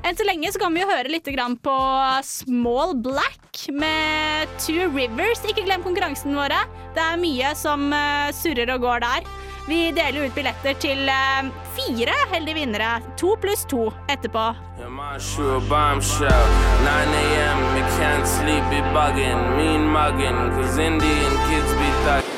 [0.06, 1.26] Enn så lenge så kan vi jo høre litt
[1.62, 1.76] på
[2.24, 5.42] Small Black med Two Rivers.
[5.44, 6.60] Ikke glem konkurransen våre.
[6.94, 9.28] Det er mye som eh, surrer og går der.
[9.68, 13.02] Vi deler ut billetter til eh, fire heldige vinnere.
[13.20, 14.54] To pluss to etterpå.
[14.98, 16.46] My sure bombshell.
[16.82, 17.58] 9 a.m.
[17.76, 22.34] You can't sleep, be bugging, mean mugging, cause Indian kids be thugging.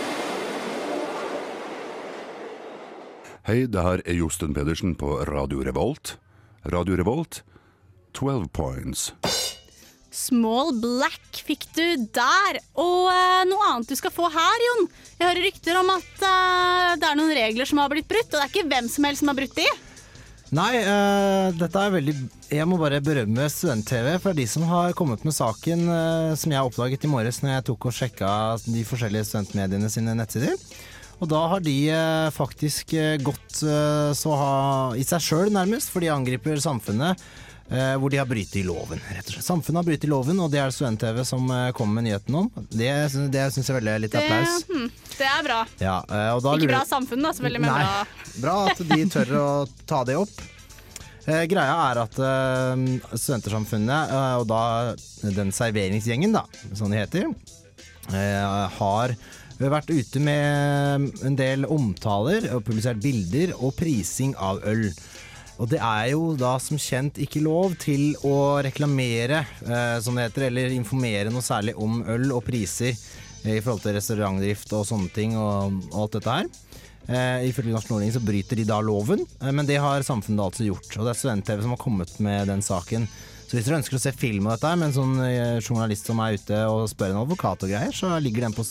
[3.48, 6.18] Hei, det her er Josten Pedersen på Radio Revolt.
[6.68, 7.42] Radio Revolt,
[8.12, 9.14] 12 points.
[10.12, 12.60] Small Black fikk du der.
[12.76, 14.90] Og uh, noe annet du skal få her, Jon.
[15.16, 18.36] Jeg hører rykter om at uh, det er noen regler som har blitt brutt, og
[18.36, 19.70] det er ikke hvem som helst som har brutt de.
[20.50, 22.12] Nei, uh, dette er veldig
[22.50, 26.66] Jeg må bare berømme Student-TV for de som har kommet med saken uh, som jeg
[26.66, 28.30] oppdaget i morges når jeg tok og sjekka
[28.64, 30.58] de forskjellige studentmediene sine nettsider.
[31.22, 34.50] Og da har de uh, faktisk gått så ha,
[34.98, 37.20] i seg sjøl, nærmest, for de angriper samfunnet.
[37.70, 39.46] Eh, hvor de har brytet i loven, rett og slett.
[39.46, 42.50] Samfunnet har brytet i loven, og det er Student-TV som eh, kommer med nyheten om.
[42.70, 42.90] Det,
[43.34, 44.64] det syns jeg veldig er litt Det, applaus.
[44.70, 44.86] hm,
[45.18, 45.60] det er bra.
[45.82, 47.82] Ja, eh, og da Ikke lurer- bra samfunn, da, selvfølgelig, men Nei.
[47.84, 48.06] bra.
[48.44, 49.48] Bra at de tør å
[49.90, 50.40] ta det opp.
[51.28, 54.62] Eh, greia er at eh, Studentersamfunnet, eh, og da
[55.36, 57.28] den serveringsgjengen, da, som de heter,
[58.14, 59.14] eh, har
[59.60, 64.86] vært ute med en del omtaler og publisert bilder og prising av øl.
[65.60, 70.30] Og det er jo da som kjent ikke lov til å reklamere, eh, som det
[70.30, 74.88] heter, eller informere noe særlig om øl og priser eh, i forhold til restaurantdrift og
[74.88, 76.50] sånne ting og, og alt dette her.
[77.10, 80.68] Eh, ifølge Norsk Nordling så bryter de da loven, eh, men det har samfunnet altså
[80.68, 80.92] gjort.
[80.96, 83.08] Og det er Student-TV som har kommet med den saken.
[83.50, 86.20] Så hvis dere ønsker å se film av dette med en sånn eh, journalist som
[86.22, 88.62] er ute og spør en advokat og greier, så ligger den på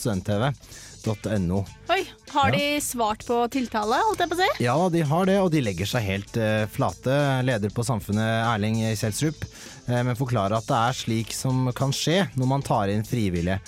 [1.00, 1.64] studenttv.no.
[1.88, 4.48] Oi, har de svart på tiltale, holdt jeg på å si?
[4.64, 7.16] Ja, de har det, og de legger seg helt uh, flate.
[7.46, 9.44] Leder på Samfunnet, Erling Kjelsrup,
[9.88, 13.60] uh, men forklarer at det er slik som kan skje når man tar inn frivillige.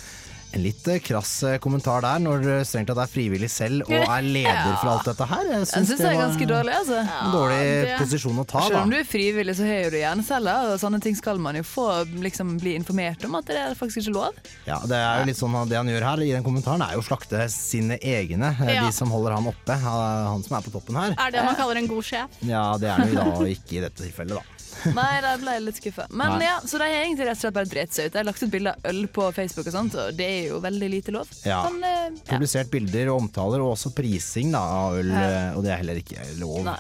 [0.53, 3.93] En litt eh, krass eh, kommentar der, når det strengt tatt er frivillig selv og
[4.05, 5.47] er leder for alt dette her.
[5.49, 6.99] Jeg syns det er ganske dårlig, altså.
[7.09, 7.63] En dårlig
[8.03, 11.17] posisjon å ta, Selv om du er frivillig, så har du hjerneceller, og sånne ting
[11.17, 11.87] skal man jo få
[12.21, 14.43] liksom, bli informert om at det er faktisk ikke lov.
[14.69, 17.05] Ja, det er jo litt sånn Det han gjør her i den kommentaren, er jo
[17.05, 18.53] å slakte sine egne.
[18.61, 18.85] eh, Ja.
[18.87, 19.79] De som holder han oppe.
[19.87, 21.17] Han han som er på toppen her.
[21.17, 22.37] Er det man kaller en god sjef?
[22.45, 24.62] Ja, det er han jo da ikke i dette tilfellet, da.
[24.97, 26.07] Nei, da ble jeg litt skuffa.
[26.11, 26.47] Men Nei.
[26.49, 28.13] ja, Så de har egentlig rett og slett bare dritt seg ut.
[28.15, 30.61] De har lagt ut bilder av øl på Facebook og sånt, og det er jo
[30.65, 31.31] veldig lite lov.
[31.47, 31.61] Ja.
[31.71, 32.25] Men, eh, ja.
[32.33, 35.23] Publisert bilder og omtaler, og også prising da, av øl, Ja.
[35.29, 36.65] eh, og det er heller ikke lov.
[36.67, 36.79] Nei.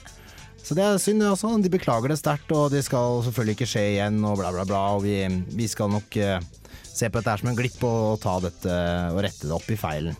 [0.63, 1.53] Så det er synd det også.
[1.63, 4.83] De beklager det sterkt, og det skal selvfølgelig ikke skje igjen, og bla, bla, bla.
[4.97, 5.17] Og vi,
[5.59, 6.39] vi skal nok eh,
[6.93, 8.77] se på dette her som en glipp og ta dette
[9.11, 10.15] og rette det opp i feilen.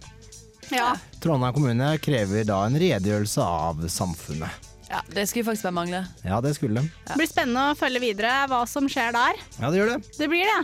[0.73, 0.95] Ja.
[1.21, 4.71] Trondheim kommune krever da en redegjørelse av samfunnet.
[4.93, 6.05] Ja, Det skulle faktisk bare mangle.
[6.25, 6.91] Ja, det skulle de.
[7.09, 9.41] Det blir spennende å følge videre hva som skjer der.
[9.59, 10.01] Ja, det gjør det.
[10.19, 10.61] Det blir det.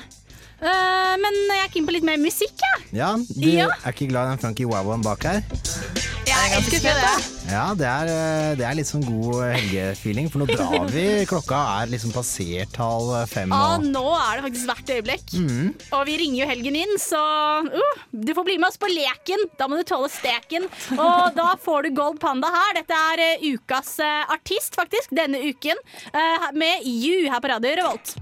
[0.58, 2.86] Uh, men jeg er keen på litt mer musikk, jeg.
[2.98, 3.68] Ja, du Ja.
[3.84, 5.42] er ikke glad i den funky wow-en bak her?
[7.48, 11.04] Ja, det er, eh, det er litt sånn god helgefeeling, for nå drar vi.
[11.30, 13.52] Klokka er liksom passert halv fem.
[13.56, 15.32] Ah, Og, nå er det faktisk hvert øyeblikk.
[15.34, 15.70] Mm.
[15.96, 17.22] Og vi ringer jo helgen inn, så
[17.66, 19.46] uh, du får bli med oss på leken.
[19.58, 20.68] Da må du tåle steken.
[20.98, 22.76] Og da får du Gold Panda her.
[22.82, 25.80] Dette er eh, ukas eh, artist, faktisk, denne uken.
[26.12, 28.14] eh, med You her på Radio Revolt.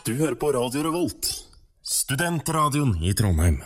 [0.00, 1.26] Du hører på Radio Revolt,
[1.84, 3.58] studentradioen i Trondheim.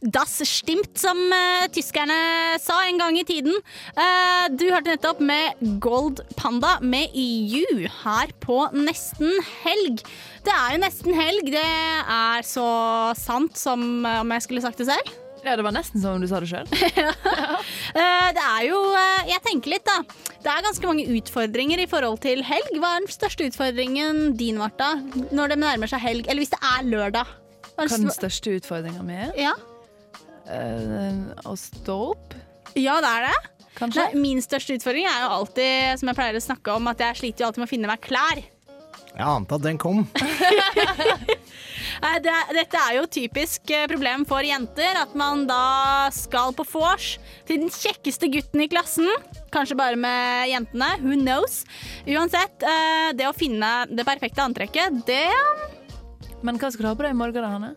[0.00, 2.16] Das stimmt, som uh, tyskerne
[2.58, 3.52] sa en gang i tiden.
[3.92, 10.00] Uh, du hørte nettopp med Gold Panda med You her på Nesten helg.
[10.42, 11.52] Det er jo nesten helg.
[11.52, 11.68] Det
[12.16, 12.66] er så
[13.20, 15.12] sant som eh, om jeg skulle sagt det selv.
[15.42, 16.68] Ja, det var nesten som om du sa det sjøl.
[17.92, 19.98] Eh, det er jo eh, Jeg tenker litt, da.
[20.40, 22.70] Det er ganske mange utfordringer i forhold til helg.
[22.80, 24.94] Hva er den største utfordringen din, Marta,
[25.34, 26.24] når det nærmer seg helg?
[26.24, 27.34] Eller hvis det er lørdag?
[27.74, 29.18] Hva er den største utfordringa mi?
[29.36, 29.52] Ja.
[30.48, 32.34] Uh, å stå opp?
[32.78, 33.36] Ja, det er det.
[33.76, 34.08] Kanskje?
[34.08, 37.20] Nei, min største utfordring er jo alltid, som jeg pleier å snakke om, at jeg
[37.20, 38.42] sliter jo alltid med å finne meg klær.
[39.12, 40.06] jeg ante at den kom.
[42.00, 46.64] Eh, Det, dette er jo typisk eh, problem for jenter, at man da skal på
[46.72, 47.16] vors
[47.48, 49.08] til den kjekkeste gutten i klassen.
[49.52, 51.62] Kanskje bare med jentene, who knows.
[52.08, 55.28] Uansett, eh, det å finne det perfekte antrekket, det
[56.42, 57.74] Men hva skal du ha på deg i morgen, Hanne?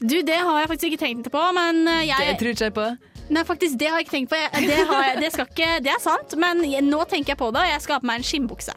[0.00, 2.86] Du, det har jeg faktisk ikke tenkt på, men jeg Det tror ikke jeg på.
[3.30, 4.40] Nei, faktisk, det har jeg ikke tenkt på.
[4.66, 7.62] Det, har jeg, det, skal ikke, det er sant, men nå tenker jeg på det,
[7.62, 8.74] og jeg skal ha på meg en skinnbukse.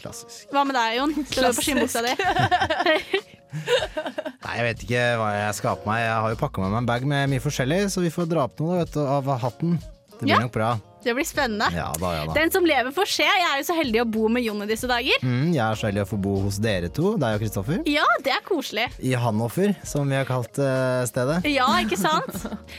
[0.00, 0.46] Klassisk.
[0.54, 1.14] Hva med deg, Jon?
[1.30, 2.14] Står du på skinnbuksa di?
[3.54, 6.00] Nei, jeg vet ikke hva jeg skal ha på meg.
[6.04, 8.48] Jeg har jo pakka med meg en bag med mye forskjellig, så vi får dra
[8.48, 9.76] opp noe da, vet du, av hatten.
[10.14, 10.42] Det blir Ja.
[10.46, 10.72] nok bra.
[11.04, 11.66] Det blir spennende.
[11.74, 12.32] Ja da, ja da.
[12.32, 13.24] Den som lever, får se.
[13.26, 15.20] Jeg er jo så heldig å bo med Jon i disse dager.
[15.26, 17.82] Mm, jeg er så heldig å få bo hos dere to, deg og Kristoffer.
[17.90, 18.86] Ja, det er koselig.
[19.04, 21.42] I Hanoffer, som vi har kalt uh, stedet.
[21.52, 22.32] Ja, ikke sant?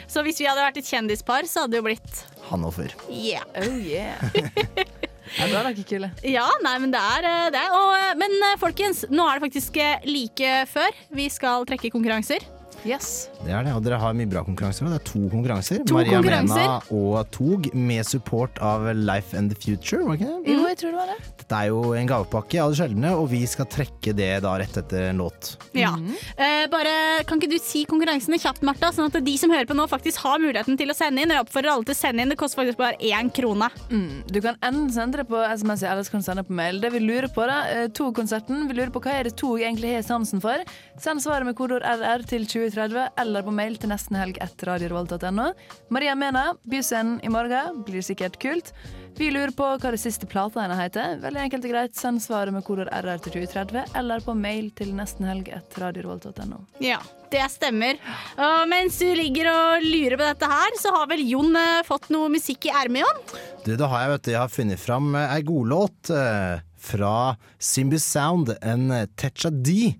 [0.09, 2.95] Så hvis vi hadde vært et kjendispar, så hadde det jo blitt Hanoffer.
[3.13, 3.45] yeah.
[3.61, 4.17] Oh yeah.
[5.33, 6.11] ja, da er dere kule.
[6.27, 7.63] Ja, nei, men det er eh, det.
[7.75, 12.45] Og, eh, men eh, folkens, nå er det faktisk like før vi skal trekke konkurranser.
[12.85, 13.29] Yes.
[13.41, 14.85] Det er det, og dere har mye bra konkurranser.
[14.85, 15.81] og Det er to konkurranser.
[15.89, 16.61] To Maria konkurranser.
[16.61, 20.03] Mena og Tog med support av Life and the Future.
[20.05, 20.53] Var det ikke det?
[20.53, 21.17] Jo, jeg tror det var det.
[21.41, 24.77] Dette er jo en gavepakke av det sjeldne, og vi skal trekke det da rett
[24.81, 25.55] etter en låt.
[25.77, 25.91] Ja.
[26.37, 26.93] Eh, bare,
[27.25, 30.21] kan ikke du si konkurransene kjapt, Martha, sånn at de som hører på nå, faktisk
[30.25, 31.33] har muligheten til å sende inn?
[31.33, 32.33] Jeg oppfordrer alle til å sende inn.
[32.33, 33.71] Det koster faktisk bare én krone.
[33.89, 34.23] Mm.
[34.29, 36.81] Du kan enten sende det på SMS, eller så kan du sende det på mail.
[36.85, 39.95] Det vi lurer på da, eh, Tog-konserten, vi lurer på hva er det tog egentlig
[39.97, 40.61] har sansen for.
[41.01, 45.47] Send svaret med kodeord RR til 2030 eller på mail til nestenhelg etter radiorevolt.no.
[45.93, 48.73] Maria Mena, Byscenen i morgen, blir sikkert kult.
[49.15, 51.19] Vi lurer på hva det siste plata hennes heter.
[51.23, 51.93] Veldig enkelt og greit.
[51.95, 56.59] Send svaret med kodord RR til 2030 eller på mail til nestenhelg etter radiorevolt.no.
[56.83, 56.99] Ja,
[57.31, 57.95] det stemmer.
[58.35, 62.11] Og mens du ligger og lurer på dette her, så har vel Jon eh, fått
[62.11, 63.23] noe musikk i ermet, Jon?
[63.63, 64.31] Du, det har jeg, vet du.
[64.33, 67.15] Jeg har funnet fram eh, ei godlåt eh, fra
[67.57, 69.95] Simbi Sound, en eh, Techa D.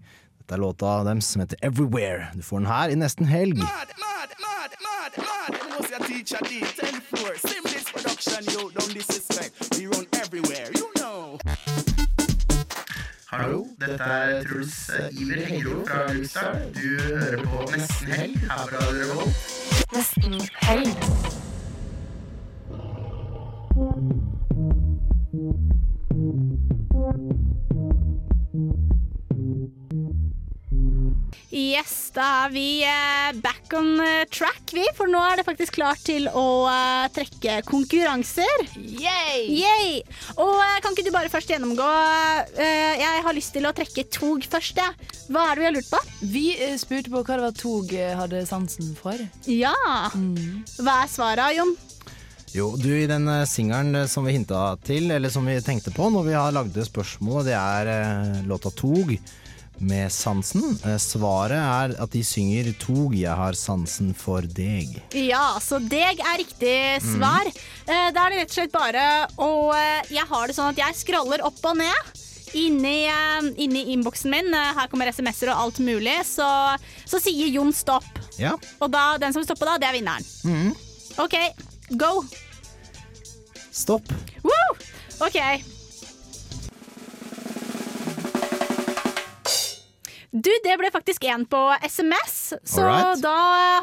[0.46, 2.28] Dette er låta dem som heter Everywhere.
[2.36, 3.58] Du får den her i nesten helg.
[3.58, 3.70] Must
[5.92, 7.38] a teacher D, 10-4.
[7.48, 9.76] Sim this production, you don't disrespect.
[9.76, 11.40] We run everywhere, you know.
[13.32, 16.74] Hallo, dette er Truls Iver Hengro fra Lysdal.
[16.76, 19.36] Du hører på Nesten Helg her fra Revolt.
[19.96, 20.98] Nesten helg.
[31.56, 34.84] Yes, da er vi eh, back on eh, track, vi.
[34.98, 38.66] For nå er det faktisk klart til å eh, trekke konkurranser.
[38.76, 39.46] Yay!
[39.54, 40.02] Yay!
[40.42, 41.86] Og kan ikke du bare først gjennomgå
[42.58, 45.14] eh, Jeg har lyst til å trekke tog først, jeg.
[45.30, 46.02] Hva er det vi har lurt på?
[46.34, 46.46] Vi
[46.82, 49.24] spurte på hva det var tog hadde sansen for.
[49.48, 49.76] Ja.
[50.12, 51.76] Hva er svaret, Jon?
[52.56, 56.30] Jo, du, i den singelen som vi hinta til, eller som vi tenkte på når
[56.30, 59.16] vi har lagde spørsmålet, det er låta Tog
[59.80, 60.76] med sansen.
[60.86, 64.96] Eh, svaret er at de synger Tog, jeg har sansen for deg.
[65.16, 67.50] Ja, så deg er riktig svar.
[67.50, 68.14] Mm.
[68.16, 69.08] Da er det rett og slett bare
[69.42, 72.14] å eh, Jeg har det sånn at jeg scroller opp og ned.
[72.56, 76.48] Inni, eh, inni innboksen min, eh, her kommer SMS-er og alt mulig, så,
[77.04, 78.08] så sier Jon stopp.
[78.40, 78.56] Ja.
[78.80, 80.28] Og da, den som stopper da, det er vinneren.
[80.48, 80.72] Mm.
[81.20, 81.36] OK,
[82.00, 82.12] go.
[83.76, 84.12] Stopp.
[84.44, 84.68] Woo!
[85.20, 85.40] OK.
[90.36, 93.22] Du, det ble faktisk én på SMS, så Alright.
[93.24, 93.36] da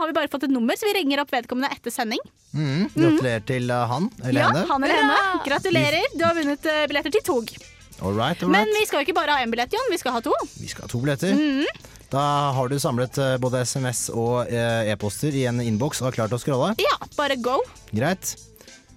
[0.02, 2.20] har vi bare fått et nummer, så vi ringer opp vedkommende etter sending.
[2.52, 4.64] Mm, Gratulerer til eh, han eller Ja, henne.
[4.68, 5.20] han eller henne.
[5.46, 7.54] Gratulerer, du har vunnet eh, billetter til tog.
[8.02, 9.88] All right, all Men vi skal jo ikke bare ha én billett, Jon.
[9.94, 10.34] Vi skal ha to.
[10.60, 11.32] Vi skal ha to billetter.
[11.32, 11.88] Mm.
[12.12, 16.28] Da har du samlet eh, både SMS og e-poster i en innboks og er klar
[16.28, 16.74] til å scrolle.
[16.84, 17.56] Ja, bare go.
[17.96, 18.34] Greit.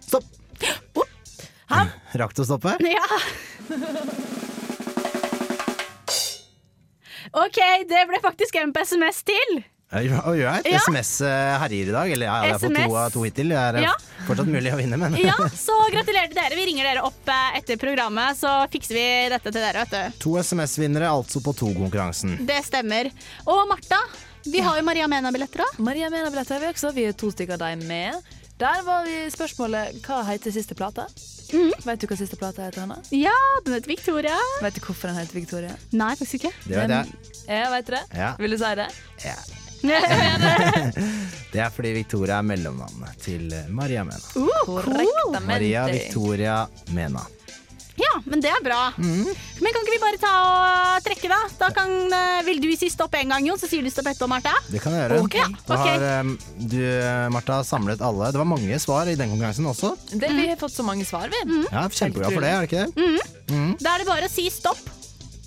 [0.04, 0.28] Stopp!
[2.20, 2.76] Rakk du å stoppe?
[2.84, 3.08] Ja.
[7.36, 7.58] OK,
[7.90, 9.58] det ble faktisk en på SMS til.
[9.96, 10.38] Oi, oi.
[10.42, 10.80] Ja.
[10.82, 12.12] SMS eh, herjer i dag.
[12.12, 13.52] Eller ja, jeg har fått to av to hittil.
[13.54, 13.92] Det er eh, Ja.
[14.28, 16.58] fortsatt mulig å vinne, men Ja, så gratulerer til dere.
[16.58, 19.06] Vi ringer dere opp eh, etter programmet, så fikser vi
[19.36, 20.18] dette til dere, vet du.
[20.26, 22.40] to SMS-vinnere altså på to-konkurransen.
[22.50, 23.12] Det stemmer.
[23.46, 24.00] Og Martha,
[24.48, 25.80] vi har jo Maria Mena-billetter òg.
[25.86, 26.94] Maria Mena-billetter har vi også.
[26.98, 28.34] Vi er to stykker av dem med.
[28.60, 31.06] Der var vi spørsmålet hva heter siste plate?
[31.86, 32.98] Vet du hva siste plate heter, henne?
[33.14, 33.36] Ja,
[33.66, 34.38] den heter Victoria.
[34.64, 35.76] Vet du hvorfor den heter Victoria?
[35.94, 36.54] Nei, faktisk ikke.
[36.66, 37.06] Det vet jeg.
[37.48, 38.04] Ja, vet du det?
[38.18, 38.32] Ja.
[38.42, 38.90] Vil du si det?
[39.26, 39.38] Ja.
[41.54, 44.32] Det er fordi Victoria er mellomnavnet til eh, Maria Mena.
[44.36, 45.38] Uh, cool.
[45.46, 46.56] Maria Victoria
[46.96, 47.22] Mena.
[47.96, 48.90] Ja, men det er bra.
[49.00, 49.30] Mm.
[49.64, 51.38] Men kan ikke vi bare ta og trekke, da?
[51.62, 54.28] Da kan, eh, Vil du si stopp én gang, Jon, så sier du stopp etterpå,
[54.28, 54.52] Martha?
[54.68, 55.22] Det kan jeg gjøre.
[55.24, 55.94] Okay, ja, Da okay.
[55.94, 56.34] har eh,
[56.74, 58.32] du, eh, Martha, samlet alle.
[58.36, 59.96] Det var mange svar i den konkurransen også.
[60.12, 61.64] Det, vi har fått så mange svar, vi.
[61.72, 62.92] Ja, Kjempebra for det, er det ikke det?
[63.00, 63.56] Mm.
[63.56, 63.74] Mm.
[63.80, 64.84] Da er det bare å si stopp.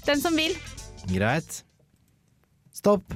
[0.09, 0.57] Den som vil.
[1.13, 1.63] Greit.
[2.73, 3.13] Stopp.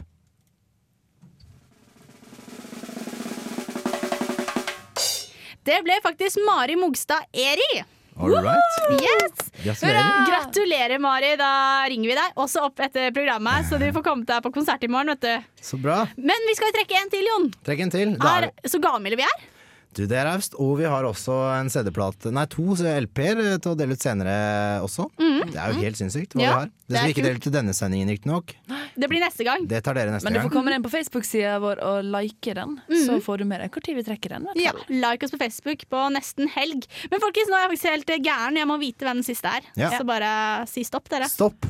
[5.63, 7.85] Det ble faktisk Mari Mogstad Eri.
[8.23, 9.03] All right.
[9.03, 9.51] Yes.
[9.65, 10.27] Gratulerer.
[10.31, 11.33] Gratulerer, Mari.
[11.41, 11.51] Da
[11.91, 14.91] ringer vi deg også opp etter programmet, så du får komme deg på konsert i
[14.91, 15.11] morgen.
[15.17, 15.51] vet du.
[15.63, 16.05] Så bra.
[16.17, 17.49] Men vi skal trekke en til, Jon.
[17.67, 18.15] Trekk en til.
[18.23, 19.49] Da Er, er, så gamle vi er.
[19.97, 20.57] Du, det er raust.
[20.63, 24.37] Og vi har også en CD-plate, nei to LP-er til å dele ut senere
[24.85, 25.09] også.
[25.21, 25.53] Mm.
[25.53, 26.71] Det er jo helt sinnssykt hva Ja, vi har.
[26.73, 28.55] Det det skal vi ikke dele ut til denne sendingen, riktignok.
[28.95, 29.67] Det blir neste gang.
[29.69, 32.79] Det tar dere neste Men du får komme inn på Facebook-sida vår og like den,
[33.07, 34.49] så får du med deg når vi trekker den.
[34.61, 36.89] Ja, Like oss på Facebook på nesten helg.
[37.13, 38.61] Men folkens, nå er jeg faktisk helt gæren.
[38.61, 39.71] Jeg må vite hvem den siste er.
[39.81, 39.93] Ja.
[39.97, 40.33] Så bare
[40.71, 41.31] si stopp, dere.
[41.33, 41.69] Stopp.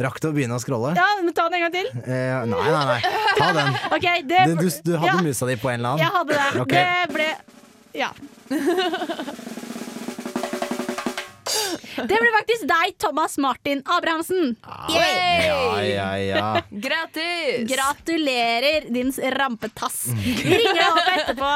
[0.00, 0.94] Rakk du å begynne å scrolle?
[0.96, 1.88] Ja, men Ta den en gang til.
[2.00, 3.00] Eh, nei, nei, nei.
[3.36, 3.78] Ta den.
[3.96, 6.04] Ok, det, Du, du, du hadde ja, musa di på en eller annen?
[6.04, 6.50] Jeg hadde det.
[6.64, 6.74] Ok.
[6.74, 7.28] Det ble
[8.00, 8.10] Ja.
[12.00, 14.54] Det ble faktisk deg, Thomas Martin Abrahamsen.
[14.88, 15.44] Yay!
[15.44, 16.44] Ja, ja, ja.
[16.86, 17.66] Gratis!
[17.68, 20.06] Gratulerer, din rampetass.
[20.16, 21.50] Vi ringer deg opp etterpå.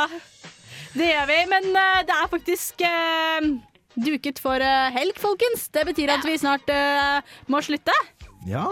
[0.95, 1.39] Det gjør vi.
[1.55, 3.49] Men uh, det er faktisk uh,
[3.97, 5.69] duket for uh, helg, folkens.
[5.75, 6.69] Det betyr at vi snart
[7.51, 7.97] må slutte.
[8.49, 8.67] Ja.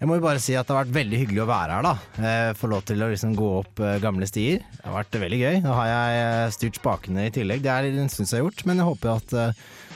[0.00, 1.90] Jeg må jo bare si at det har vært veldig hyggelig å være her, da.
[2.24, 4.62] Eh, Få lov til å liksom gå opp eh, gamle stier.
[4.78, 5.58] Det har vært veldig gøy.
[5.66, 7.60] Nå har jeg eh, styrt spakene i tillegg.
[7.66, 9.34] Det er en stund siden jeg har gjort, men jeg håper at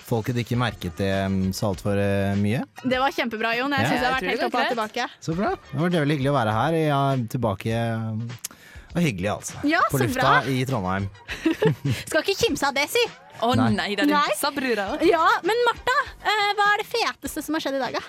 [0.05, 1.09] folket ikke merket det
[1.57, 1.97] så altfor
[2.37, 2.61] mye.
[2.85, 3.73] Det var kjempebra, Jon.
[3.73, 3.89] Jeg Ja.
[3.89, 5.07] syns det har vært helt det oppe tilbake.
[5.25, 5.55] Så bra.
[5.57, 6.77] Det har vært veldig hyggelig å være her.
[6.77, 7.79] Jeg er tilbake
[8.95, 9.57] og hyggelig, altså.
[9.67, 10.35] Ja, På lufta bra.
[10.53, 11.09] i Trondheim.
[12.11, 13.01] Skal ikke kimse av det, si.
[13.43, 13.71] Å Nei.
[13.75, 14.37] nei, da, du Nei.
[14.39, 14.85] sa brura.
[15.09, 18.05] Ja, men Martha, eh, hva er det feteste som har skjedd i dag, da?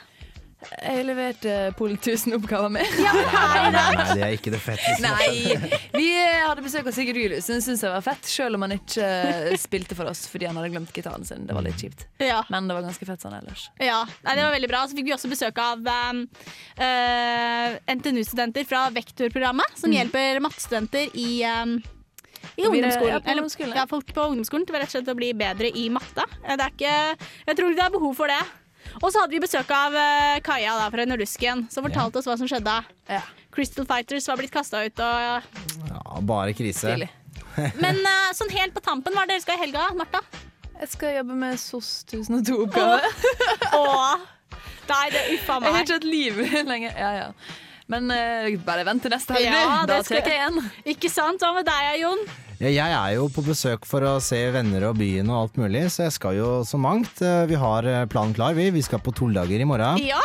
[0.76, 2.86] Jeg leverte Pol 1000-oppgaver med.
[3.02, 3.14] Ja,
[3.72, 5.02] Nei, det er ikke det fetteste.
[5.02, 5.56] Nei,
[5.96, 7.48] vi hadde besøk av Sigurd Julius.
[7.50, 10.58] Den syntes jeg var fett, selv om han ikke eh, spilte for oss fordi han
[10.60, 11.46] hadde glemt gitaren sin.
[11.48, 12.06] Det var litt kjipt.
[12.22, 12.42] Ja.
[12.54, 13.68] Men det var ganske fett sånn ellers.
[13.82, 14.84] Ja, nei, det var veldig bra.
[14.90, 16.24] Så fikk vi også besøk av um,
[16.82, 19.98] uh, NTNU-studenter fra Vektorprogrammet, som Mm.
[20.00, 21.78] hjelper mattestudenter i, um,
[22.58, 23.14] i ungdomsskolen.
[23.16, 25.88] ja, på Eller, ja, folk på ungdomsskolen til rett og slett å bli bedre i
[25.94, 26.26] matte.
[26.44, 26.96] Eh, Det er ikke,
[27.48, 28.42] jeg tror ikke det er behov for det.
[29.02, 32.38] Og så hadde vi besøk av eh, Kaja da, fra Nordusken, som fortalte oss hva
[32.40, 32.76] som skjedde.
[33.56, 35.00] Crystal Fighters var blitt kasta ut.
[35.00, 35.50] Og,
[35.90, 36.94] Ja, bare krise.
[36.96, 37.10] Stilig.
[37.84, 40.24] men eh, sånn helt på tampen, hva er det dere skal i helga, Martha?
[40.76, 43.12] Jeg skal jobbe med SOS 1002-oppgave.
[43.80, 44.26] Åh,
[44.90, 45.70] nei, det uffa meg.
[45.70, 46.42] Jeg har ikke hatt liv
[46.72, 46.98] lenger.
[47.00, 47.30] Ja, ja.
[47.92, 49.84] Men uh, bare vent til neste helg, Ja.
[49.88, 50.60] Da tar jeg igjen.
[50.96, 51.40] Ikke sant?
[51.44, 52.26] Hva med deg, Jon?
[52.56, 55.82] Ja, jeg er jo på besøk for å se venner og byen og alt mulig,
[55.92, 57.20] så jeg skal jo så mangt.
[57.22, 58.70] Eh, Vi har eh, planen klar, vi.
[58.72, 60.00] Vi skal på Tordager i morgen.
[60.00, 60.22] Ja.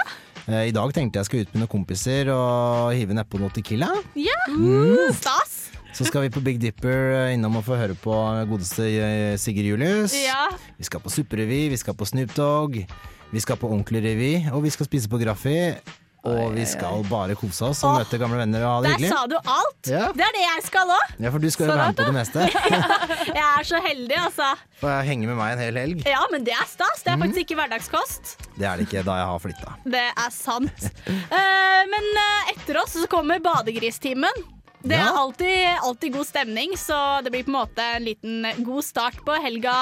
[0.47, 3.91] Eh, I dag tenkte jeg skal ut med noen kompiser og hive nedpå noe Tequila.
[4.15, 5.11] Ja, Mm.
[5.15, 5.57] stas.
[5.93, 8.15] Så skal vi på Big Dipper innom og få høre på
[8.47, 8.87] godeste
[9.43, 10.15] Sigurd Julius.
[10.15, 10.47] Ja.
[10.79, 12.79] Vi skal på supperevy, vi skal på Snoop Dogg,
[13.35, 15.75] vi skal på ordentlig revy, og vi skal spise på Graffi.
[16.29, 19.11] Og vi skal bare kose oss og møte gamle venner og ha det Der hyggelig.
[19.15, 19.89] sa du alt!
[19.89, 20.07] Ja.
[20.13, 21.15] Det er det jeg skal òg.
[21.25, 22.45] Ja, for du skal jo være med på det meste.
[23.41, 24.51] Jeg er så heldig, altså.
[24.83, 26.03] Får jeg henge med meg en hel helg?
[26.09, 27.01] Ja, men det er stas.
[27.05, 27.25] Det er Mhm.
[27.25, 28.35] faktisk ikke hverdagskost.
[28.59, 29.75] Det er det ikke da jeg har flytta.
[29.97, 30.89] Det er sant.
[31.09, 34.45] Eh, men eh, etter oss så kommer badegristimen.
[34.83, 38.85] Det er alltid, alltid god stemning, så det blir på en måte en liten god
[38.85, 39.75] start på helga,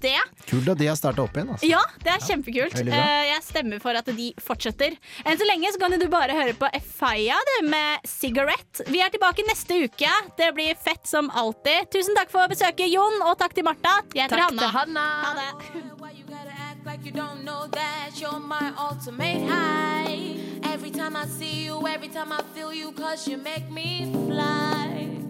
[0.00, 0.16] det.
[0.48, 1.50] Kult at de har starta opp igjen.
[1.54, 1.68] Altså.
[1.68, 2.76] Ja, det er kjempekult.
[2.78, 3.02] veldig bra.
[3.04, 4.96] Eh, jeg stemmer for at de fortsetter.
[5.24, 7.36] Enn så lenge så kan du bare høre på Efaya
[7.68, 8.86] med Cigarette.
[8.88, 10.14] Vi er tilbake neste uke.
[10.40, 11.90] Det blir fett som alltid.
[11.92, 14.00] Tusen takk for besøket, Jon, og takk til Martha.
[14.14, 15.04] Jeg heter Takk til Hanna.
[15.04, 15.08] Hanna.
[15.26, 16.49] Ha det.
[16.90, 20.34] Like you don't know that you're my ultimate high.
[20.64, 25.29] Every time I see you, every time I feel you, cause you make me fly.